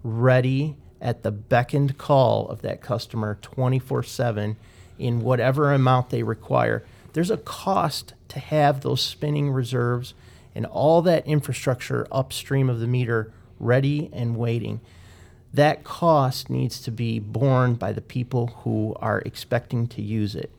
ready 0.02 0.78
at 1.02 1.24
the 1.24 1.32
beck 1.32 1.74
and 1.74 1.98
call 1.98 2.48
of 2.48 2.62
that 2.62 2.82
customer 2.82 3.38
24 3.42 4.04
7 4.04 4.56
in 4.98 5.20
whatever 5.20 5.74
amount 5.74 6.12
they 6.12 6.24
require. 6.24 6.86
There's 7.12 7.32
a 7.32 7.38
cost 7.38 8.14
to 8.30 8.40
have 8.40 8.82
those 8.82 9.02
spinning 9.02 9.52
reserves 9.52 10.14
and 10.56 10.66
all 10.66 11.02
that 11.04 11.28
infrastructure 11.28 12.08
upstream 12.12 12.70
of 12.70 12.80
the 12.80 12.88
meter 12.88 13.32
ready 13.60 14.10
and 14.14 14.38
waiting. 14.38 14.82
That 15.54 15.84
cost 15.84 16.50
needs 16.50 16.82
to 16.82 16.92
be 16.92 17.20
borne 17.20 17.76
by 17.76 17.94
the 17.94 18.02
people 18.02 18.48
who 18.64 18.96
are 19.00 19.20
expecting 19.20 19.88
to 19.90 20.02
use 20.02 20.36
it. 20.36 20.52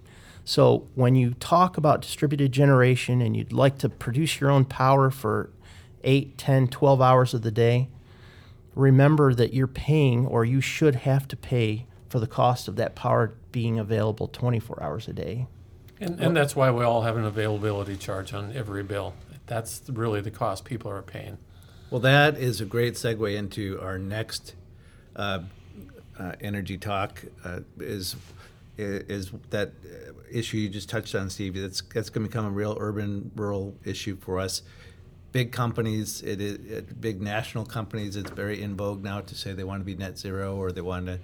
So 0.45 0.87
when 0.95 1.17
you 1.17 1.35
talk 1.35 1.77
about 1.77 2.03
distributed 2.03 2.53
generation 2.53 3.21
and 3.21 3.37
you'd 3.37 3.53
like 3.53 3.79
to 3.79 3.89
produce 3.89 4.41
your 4.41 4.51
own 4.51 4.65
power 4.65 5.11
for 5.11 5.51
8, 6.05 6.39
10, 6.39 6.69
12 6.69 7.03
hours 7.03 7.35
of 7.35 7.43
the 7.43 7.51
day, 7.51 7.89
remember 8.75 9.35
that 9.35 9.53
you're 9.53 9.67
paying 9.67 10.25
or 10.25 10.45
you 10.45 10.61
should 10.61 10.95
have 10.95 11.27
to 11.29 11.37
pay 11.37 11.87
for 12.09 12.21
the 12.21 12.27
cost 12.27 12.69
of 12.69 12.77
that 12.77 12.95
power 12.95 13.35
being 13.51 13.79
available 13.79 14.29
24 14.29 14.83
hours 14.83 15.09
a 15.09 15.13
day. 15.13 15.47
And, 15.99 16.21
and 16.21 16.37
that's 16.37 16.55
why 16.55 16.71
we 16.71 16.85
all 16.85 17.03
have 17.03 17.17
an 17.17 17.25
availability 17.25 17.97
charge 17.97 18.33
on 18.33 18.53
every 18.55 18.83
bill. 18.83 19.15
That's 19.47 19.83
really 19.89 20.21
the 20.21 20.31
cost 20.31 20.65
people 20.65 20.91
are 20.91 21.03
paying. 21.03 21.39
Well, 21.91 22.01
that 22.01 22.37
is 22.37 22.61
a 22.61 22.65
great 22.65 22.95
segue 22.95 23.37
into 23.37 23.79
our 23.81 23.99
next 23.99 24.55
uh, 25.15 25.41
uh, 26.19 26.33
energy 26.41 26.79
talk. 26.79 27.25
Uh, 27.45 27.61
is 27.79 28.17
is 28.77 29.31
that 29.51 29.73
issue 30.31 30.59
you 30.59 30.69
just 30.69 30.89
touched 30.89 31.15
on, 31.15 31.31
Steve? 31.31 31.55
That's 31.55 31.81
that's 31.95 32.11
going 32.11 32.25
to 32.25 32.29
become 32.29 32.45
a 32.45 32.51
real 32.51 32.77
urban 32.81 33.31
rural 33.37 33.75
issue 33.85 34.17
for 34.17 34.39
us. 34.39 34.63
Big 35.33 35.53
companies, 35.53 36.23
it 36.23 37.01
big 37.01 37.21
national 37.21 37.65
companies. 37.65 38.17
It's 38.17 38.31
very 38.31 38.63
in 38.63 38.77
vogue 38.77 39.03
now 39.03 39.21
to 39.21 39.35
say 39.35 39.53
they 39.53 39.65
want 39.65 39.81
to 39.81 39.85
be 39.85 39.95
net 39.95 40.19
zero 40.19 40.57
or 40.57 40.73
they 40.73 40.81
want 40.81 41.07
to 41.07 41.21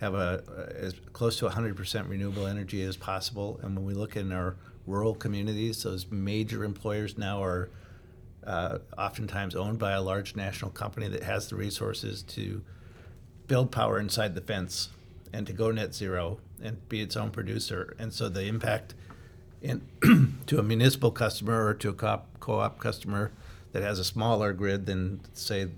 have 0.00 0.14
a, 0.14 0.42
as 0.76 0.94
close 1.12 1.38
to 1.38 1.48
100% 1.48 2.08
renewable 2.08 2.46
energy 2.46 2.82
as 2.82 2.96
possible. 2.96 3.58
And 3.62 3.74
when 3.74 3.84
we 3.84 3.94
look 3.94 4.16
in 4.16 4.32
our 4.32 4.56
rural 4.86 5.14
communities, 5.14 5.82
those 5.82 6.06
major 6.10 6.64
employers 6.64 7.16
now 7.16 7.42
are 7.42 7.70
uh, 8.46 8.78
oftentimes 8.96 9.56
owned 9.56 9.78
by 9.78 9.92
a 9.92 10.02
large 10.02 10.36
national 10.36 10.70
company 10.70 11.08
that 11.08 11.22
has 11.22 11.48
the 11.48 11.56
resources 11.56 12.22
to 12.22 12.62
build 13.46 13.72
power 13.72 13.98
inside 13.98 14.34
the 14.34 14.40
fence 14.40 14.90
and 15.32 15.46
to 15.46 15.52
go 15.52 15.70
net 15.70 15.94
zero 15.94 16.38
and 16.62 16.88
be 16.88 17.00
its 17.00 17.16
own 17.16 17.30
producer. 17.30 17.96
And 17.98 18.12
so 18.12 18.28
the 18.28 18.44
impact 18.44 18.94
in 19.62 19.86
to 20.46 20.58
a 20.58 20.62
municipal 20.62 21.10
customer 21.10 21.66
or 21.66 21.74
to 21.74 21.88
a 21.88 21.92
co- 21.92 22.60
op 22.60 22.78
customer 22.78 23.32
that 23.72 23.82
has 23.82 23.98
a 23.98 24.04
smaller 24.04 24.52
grid 24.52 24.86
than 24.86 25.20
say 25.34 25.68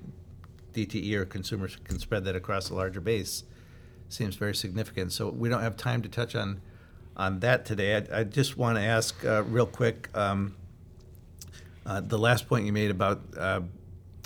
DTE 0.75 1.15
or 1.15 1.25
consumers 1.25 1.77
can 1.85 1.99
spread 1.99 2.25
that 2.25 2.37
across 2.37 2.71
a 2.71 2.75
larger 2.75 3.01
base 3.01 3.45
seems 4.09 4.37
very 4.37 4.55
significant. 4.55 5.13
So 5.13 5.29
we 5.29 5.49
don't 5.49 5.63
have 5.63 5.77
time 5.77 6.03
to 6.03 6.09
touch 6.09 6.35
on 6.35 6.61
on 7.17 7.41
that 7.41 7.65
today. 7.65 7.97
I, 7.97 8.21
I 8.21 8.25
just 8.25 8.57
want 8.57 8.79
to 8.79 8.83
ask 8.83 9.25
uh, 9.25 9.43
real 9.45 9.67
quick 9.67 10.09
um, 10.17 10.55
uh, 11.85 12.01
the 12.01 12.19
last 12.19 12.49
point 12.49 12.65
you 12.65 12.73
made 12.73 12.91
about 12.91 13.23
uh, 13.37 13.61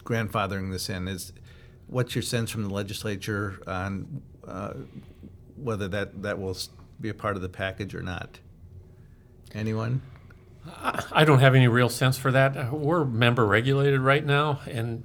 grandfathering 0.04 0.70
this 0.70 0.90
in 0.90 1.08
is 1.08 1.32
what's 1.86 2.14
your 2.14 2.22
sense 2.22 2.50
from 2.50 2.64
the 2.64 2.74
legislature 2.74 3.62
on 3.66 4.22
uh, 4.46 4.74
whether 5.56 5.88
that, 5.88 6.22
that 6.22 6.38
will 6.38 6.56
be 7.00 7.08
a 7.08 7.14
part 7.14 7.36
of 7.36 7.42
the 7.42 7.48
package 7.48 7.94
or 7.94 8.02
not? 8.02 8.40
Anyone? 9.54 10.02
I 11.12 11.24
don't 11.24 11.40
have 11.40 11.54
any 11.54 11.68
real 11.68 11.88
sense 11.88 12.16
for 12.16 12.30
that. 12.32 12.72
We're 12.72 13.04
member 13.04 13.44
regulated 13.44 14.00
right 14.00 14.24
now, 14.24 14.60
and 14.66 15.04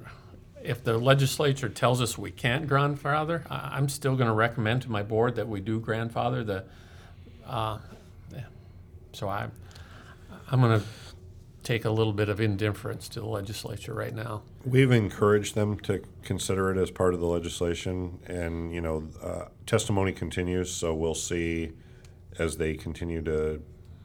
if 0.68 0.84
the 0.84 0.98
legislature 0.98 1.70
tells 1.70 2.02
us 2.02 2.18
we 2.18 2.30
can't 2.30 2.68
grandfather, 2.68 3.46
I'm 3.50 3.88
still 3.88 4.16
going 4.16 4.28
to 4.28 4.34
recommend 4.34 4.82
to 4.82 4.92
my 4.92 5.02
board 5.02 5.36
that 5.36 5.48
we 5.48 5.62
do 5.62 5.80
grandfather 5.80 6.44
the. 6.44 6.66
Uh, 7.46 7.80
so 9.14 9.30
I, 9.30 9.48
I'm 10.52 10.60
going 10.60 10.80
to 10.80 10.86
take 11.64 11.86
a 11.86 11.90
little 11.90 12.12
bit 12.12 12.28
of 12.28 12.42
indifference 12.42 13.08
to 13.10 13.22
the 13.22 13.26
legislature 13.26 13.94
right 13.94 14.14
now. 14.14 14.44
We've 14.66 14.92
encouraged 14.92 15.56
them 15.56 15.80
to 15.82 16.04
consider 16.24 16.70
it 16.72 16.78
as 16.78 16.92
part 16.92 17.14
of 17.14 17.22
the 17.22 17.26
legislation, 17.26 18.20
and 18.28 18.74
you 18.74 18.82
know, 18.82 19.08
uh, 19.24 19.46
testimony 19.66 20.12
continues. 20.12 20.70
So 20.70 20.94
we'll 20.94 21.16
see 21.16 21.72
as 22.38 22.58
they 22.58 22.76
continue 22.76 23.22
to 23.22 23.62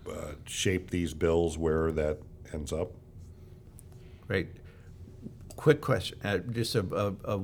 uh, 0.09 0.33
shape 0.47 0.91
these 0.91 1.13
bills 1.13 1.59
where 1.59 1.91
that 1.91 2.19
ends 2.53 2.73
up. 2.73 2.93
Great 4.29 4.62
quick 5.57 5.81
question, 5.81 6.19
uh, 6.25 6.39
just 6.39 6.75
a, 6.75 6.87
a, 6.95 7.37
a 7.37 7.41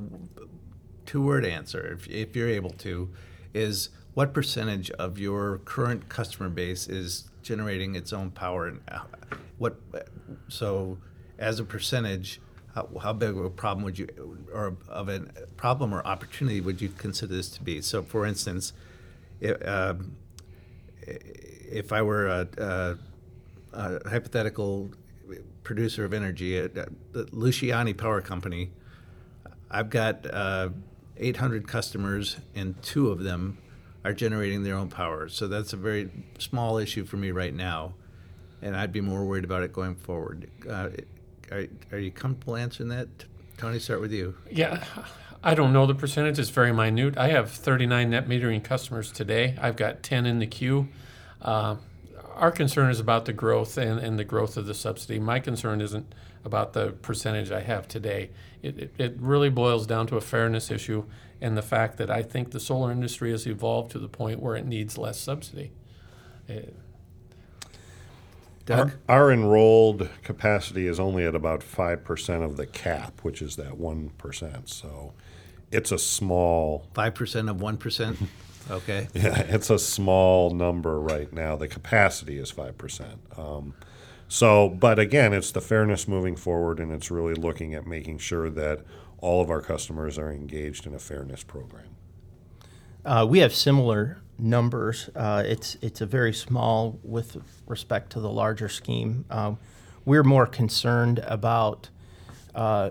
two-word 1.06 1.44
answer, 1.44 1.94
if, 1.94 2.08
if 2.08 2.36
you're 2.36 2.48
able 2.48 2.70
to, 2.70 3.10
is 3.54 3.90
what 4.14 4.34
percentage 4.34 4.90
of 4.92 5.18
your 5.18 5.58
current 5.58 6.08
customer 6.08 6.48
base 6.48 6.88
is 6.88 7.30
generating 7.42 7.94
its 7.94 8.12
own 8.12 8.30
power? 8.30 8.66
And 8.66 8.80
what? 9.58 9.76
So, 10.48 10.98
as 11.38 11.60
a 11.60 11.64
percentage, 11.64 12.40
how, 12.74 12.88
how 13.00 13.12
big 13.12 13.30
of 13.30 13.44
a 13.44 13.50
problem 13.50 13.84
would 13.84 13.98
you, 13.98 14.08
or 14.52 14.76
of 14.88 15.08
a 15.08 15.20
problem 15.56 15.94
or 15.94 16.04
opportunity 16.06 16.60
would 16.60 16.80
you 16.80 16.88
consider 16.90 17.34
this 17.34 17.48
to 17.50 17.62
be? 17.62 17.80
So, 17.80 18.02
for 18.02 18.26
instance, 18.26 18.72
if, 19.40 19.66
um, 19.66 20.16
if 21.06 21.92
I 21.92 22.02
were 22.02 22.26
a, 22.26 22.48
a, 22.58 22.98
a 23.72 24.08
hypothetical 24.08 24.90
producer 25.62 26.04
of 26.04 26.12
energy 26.12 26.58
at, 26.58 26.74
the 26.74 27.24
Luciani 27.32 27.96
Power 27.96 28.20
Company. 28.20 28.70
I've 29.70 29.90
got 29.90 30.26
uh, 30.32 30.70
800 31.16 31.68
customers, 31.68 32.36
and 32.54 32.80
two 32.82 33.10
of 33.10 33.22
them 33.22 33.58
are 34.04 34.12
generating 34.12 34.62
their 34.62 34.76
own 34.76 34.88
power. 34.88 35.28
So 35.28 35.48
that's 35.48 35.72
a 35.72 35.76
very 35.76 36.10
small 36.38 36.78
issue 36.78 37.04
for 37.04 37.16
me 37.16 37.30
right 37.30 37.54
now, 37.54 37.94
and 38.62 38.76
I'd 38.76 38.92
be 38.92 39.00
more 39.00 39.24
worried 39.24 39.44
about 39.44 39.62
it 39.62 39.72
going 39.72 39.94
forward. 39.94 40.50
Uh, 40.68 40.88
are, 41.50 41.66
are 41.92 41.98
you 41.98 42.10
comfortable 42.10 42.56
answering 42.56 42.88
that? 42.90 43.08
Tony, 43.56 43.78
start 43.78 44.00
with 44.00 44.12
you. 44.12 44.34
Yeah. 44.50 44.84
I 45.42 45.54
don't 45.54 45.72
know 45.72 45.86
the 45.86 45.94
percentage. 45.94 46.38
It's 46.38 46.50
very 46.50 46.72
minute. 46.72 47.16
I 47.16 47.28
have 47.28 47.50
39 47.50 48.10
net 48.10 48.28
metering 48.28 48.62
customers 48.62 49.12
today. 49.12 49.56
I've 49.60 49.76
got 49.76 50.02
10 50.02 50.26
in 50.26 50.38
the 50.40 50.46
queue. 50.46 50.88
Uh, 51.40 51.76
our 52.38 52.52
concern 52.52 52.90
is 52.90 53.00
about 53.00 53.24
the 53.24 53.32
growth 53.32 53.76
and, 53.76 53.98
and 53.98 54.18
the 54.18 54.24
growth 54.24 54.56
of 54.56 54.66
the 54.66 54.74
subsidy. 54.74 55.18
My 55.18 55.40
concern 55.40 55.80
isn't 55.80 56.14
about 56.44 56.72
the 56.72 56.92
percentage 56.92 57.50
I 57.50 57.60
have 57.60 57.88
today. 57.88 58.30
It, 58.62 58.78
it, 58.78 58.94
it, 58.96 59.16
really 59.18 59.50
boils 59.50 59.86
down 59.86 60.06
to 60.08 60.16
a 60.16 60.20
fairness 60.20 60.70
issue 60.70 61.04
and 61.40 61.56
the 61.56 61.62
fact 61.62 61.98
that 61.98 62.10
I 62.10 62.22
think 62.22 62.50
the 62.50 62.60
solar 62.60 62.90
industry 62.90 63.30
has 63.32 63.46
evolved 63.46 63.90
to 63.92 63.98
the 63.98 64.08
point 64.08 64.40
where 64.40 64.56
it 64.56 64.66
needs 64.66 64.96
less 64.96 65.20
subsidy. 65.20 65.72
It, 66.46 66.74
Doug? 68.66 68.92
Our, 69.08 69.16
our, 69.16 69.32
enrolled 69.32 70.08
capacity 70.22 70.86
is 70.86 71.00
only 71.00 71.24
at 71.24 71.34
about 71.34 71.60
5% 71.60 72.44
of 72.44 72.56
the 72.56 72.66
cap, 72.66 73.20
which 73.22 73.40
is 73.40 73.56
that 73.56 73.78
1%. 73.78 74.68
So 74.68 75.14
it's 75.70 75.90
a 75.90 75.98
small. 75.98 76.86
5% 76.94 77.50
of 77.50 77.56
1%? 77.56 78.16
Okay. 78.70 79.08
Yeah, 79.14 79.40
it's 79.40 79.70
a 79.70 79.78
small 79.78 80.50
number 80.50 81.00
right 81.00 81.32
now. 81.32 81.56
The 81.56 81.68
capacity 81.68 82.38
is 82.38 82.52
5%. 82.52 83.38
Um, 83.38 83.74
so, 84.28 84.68
but 84.68 84.98
again, 84.98 85.32
it's 85.32 85.50
the 85.50 85.60
fairness 85.60 86.06
moving 86.06 86.36
forward, 86.36 86.78
and 86.78 86.92
it's 86.92 87.10
really 87.10 87.34
looking 87.34 87.74
at 87.74 87.86
making 87.86 88.18
sure 88.18 88.50
that 88.50 88.80
all 89.18 89.40
of 89.40 89.50
our 89.50 89.62
customers 89.62 90.18
are 90.18 90.30
engaged 90.30 90.86
in 90.86 90.94
a 90.94 90.98
fairness 90.98 91.42
program. 91.42 91.96
Uh, 93.04 93.26
we 93.28 93.38
have 93.38 93.54
similar 93.54 94.18
numbers. 94.38 95.08
Uh, 95.16 95.42
it's 95.46 95.76
it's 95.80 96.00
a 96.00 96.06
very 96.06 96.32
small 96.32 96.98
with 97.02 97.38
respect 97.66 98.10
to 98.12 98.20
the 98.20 98.30
larger 98.30 98.68
scheme. 98.68 99.24
Um, 99.30 99.58
we're 100.04 100.22
more 100.22 100.46
concerned 100.46 101.20
about 101.20 101.88
uh, 102.54 102.90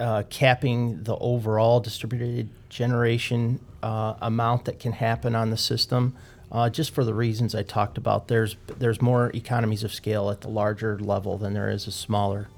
uh 0.00 0.22
capping 0.30 1.02
the 1.02 1.16
overall 1.16 1.80
distributed 1.80 2.50
generation 2.68 3.60
uh, 3.82 4.14
amount 4.20 4.64
that 4.66 4.78
can 4.78 4.92
happen 4.92 5.34
on 5.34 5.50
the 5.50 5.56
system. 5.56 6.14
Uh, 6.50 6.70
just 6.70 6.92
for 6.92 7.04
the 7.04 7.12
reasons 7.12 7.54
I 7.54 7.62
talked 7.62 7.98
about, 7.98 8.28
there's 8.28 8.56
there's 8.78 9.02
more 9.02 9.30
economies 9.34 9.84
of 9.84 9.92
scale 9.92 10.30
at 10.30 10.40
the 10.40 10.48
larger 10.48 10.98
level 10.98 11.36
than 11.36 11.52
there 11.52 11.68
is 11.68 11.86
a 11.86 11.92
smaller. 11.92 12.48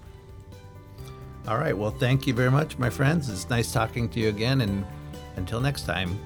All 1.48 1.58
right. 1.58 1.76
Well, 1.76 1.90
thank 1.90 2.26
you 2.26 2.34
very 2.34 2.50
much, 2.50 2.78
my 2.78 2.90
friends. 2.90 3.28
It's 3.28 3.50
nice 3.50 3.72
talking 3.72 4.08
to 4.10 4.20
you 4.20 4.28
again, 4.28 4.60
and 4.60 4.84
until 5.36 5.60
next 5.60 5.86
time. 5.86 6.16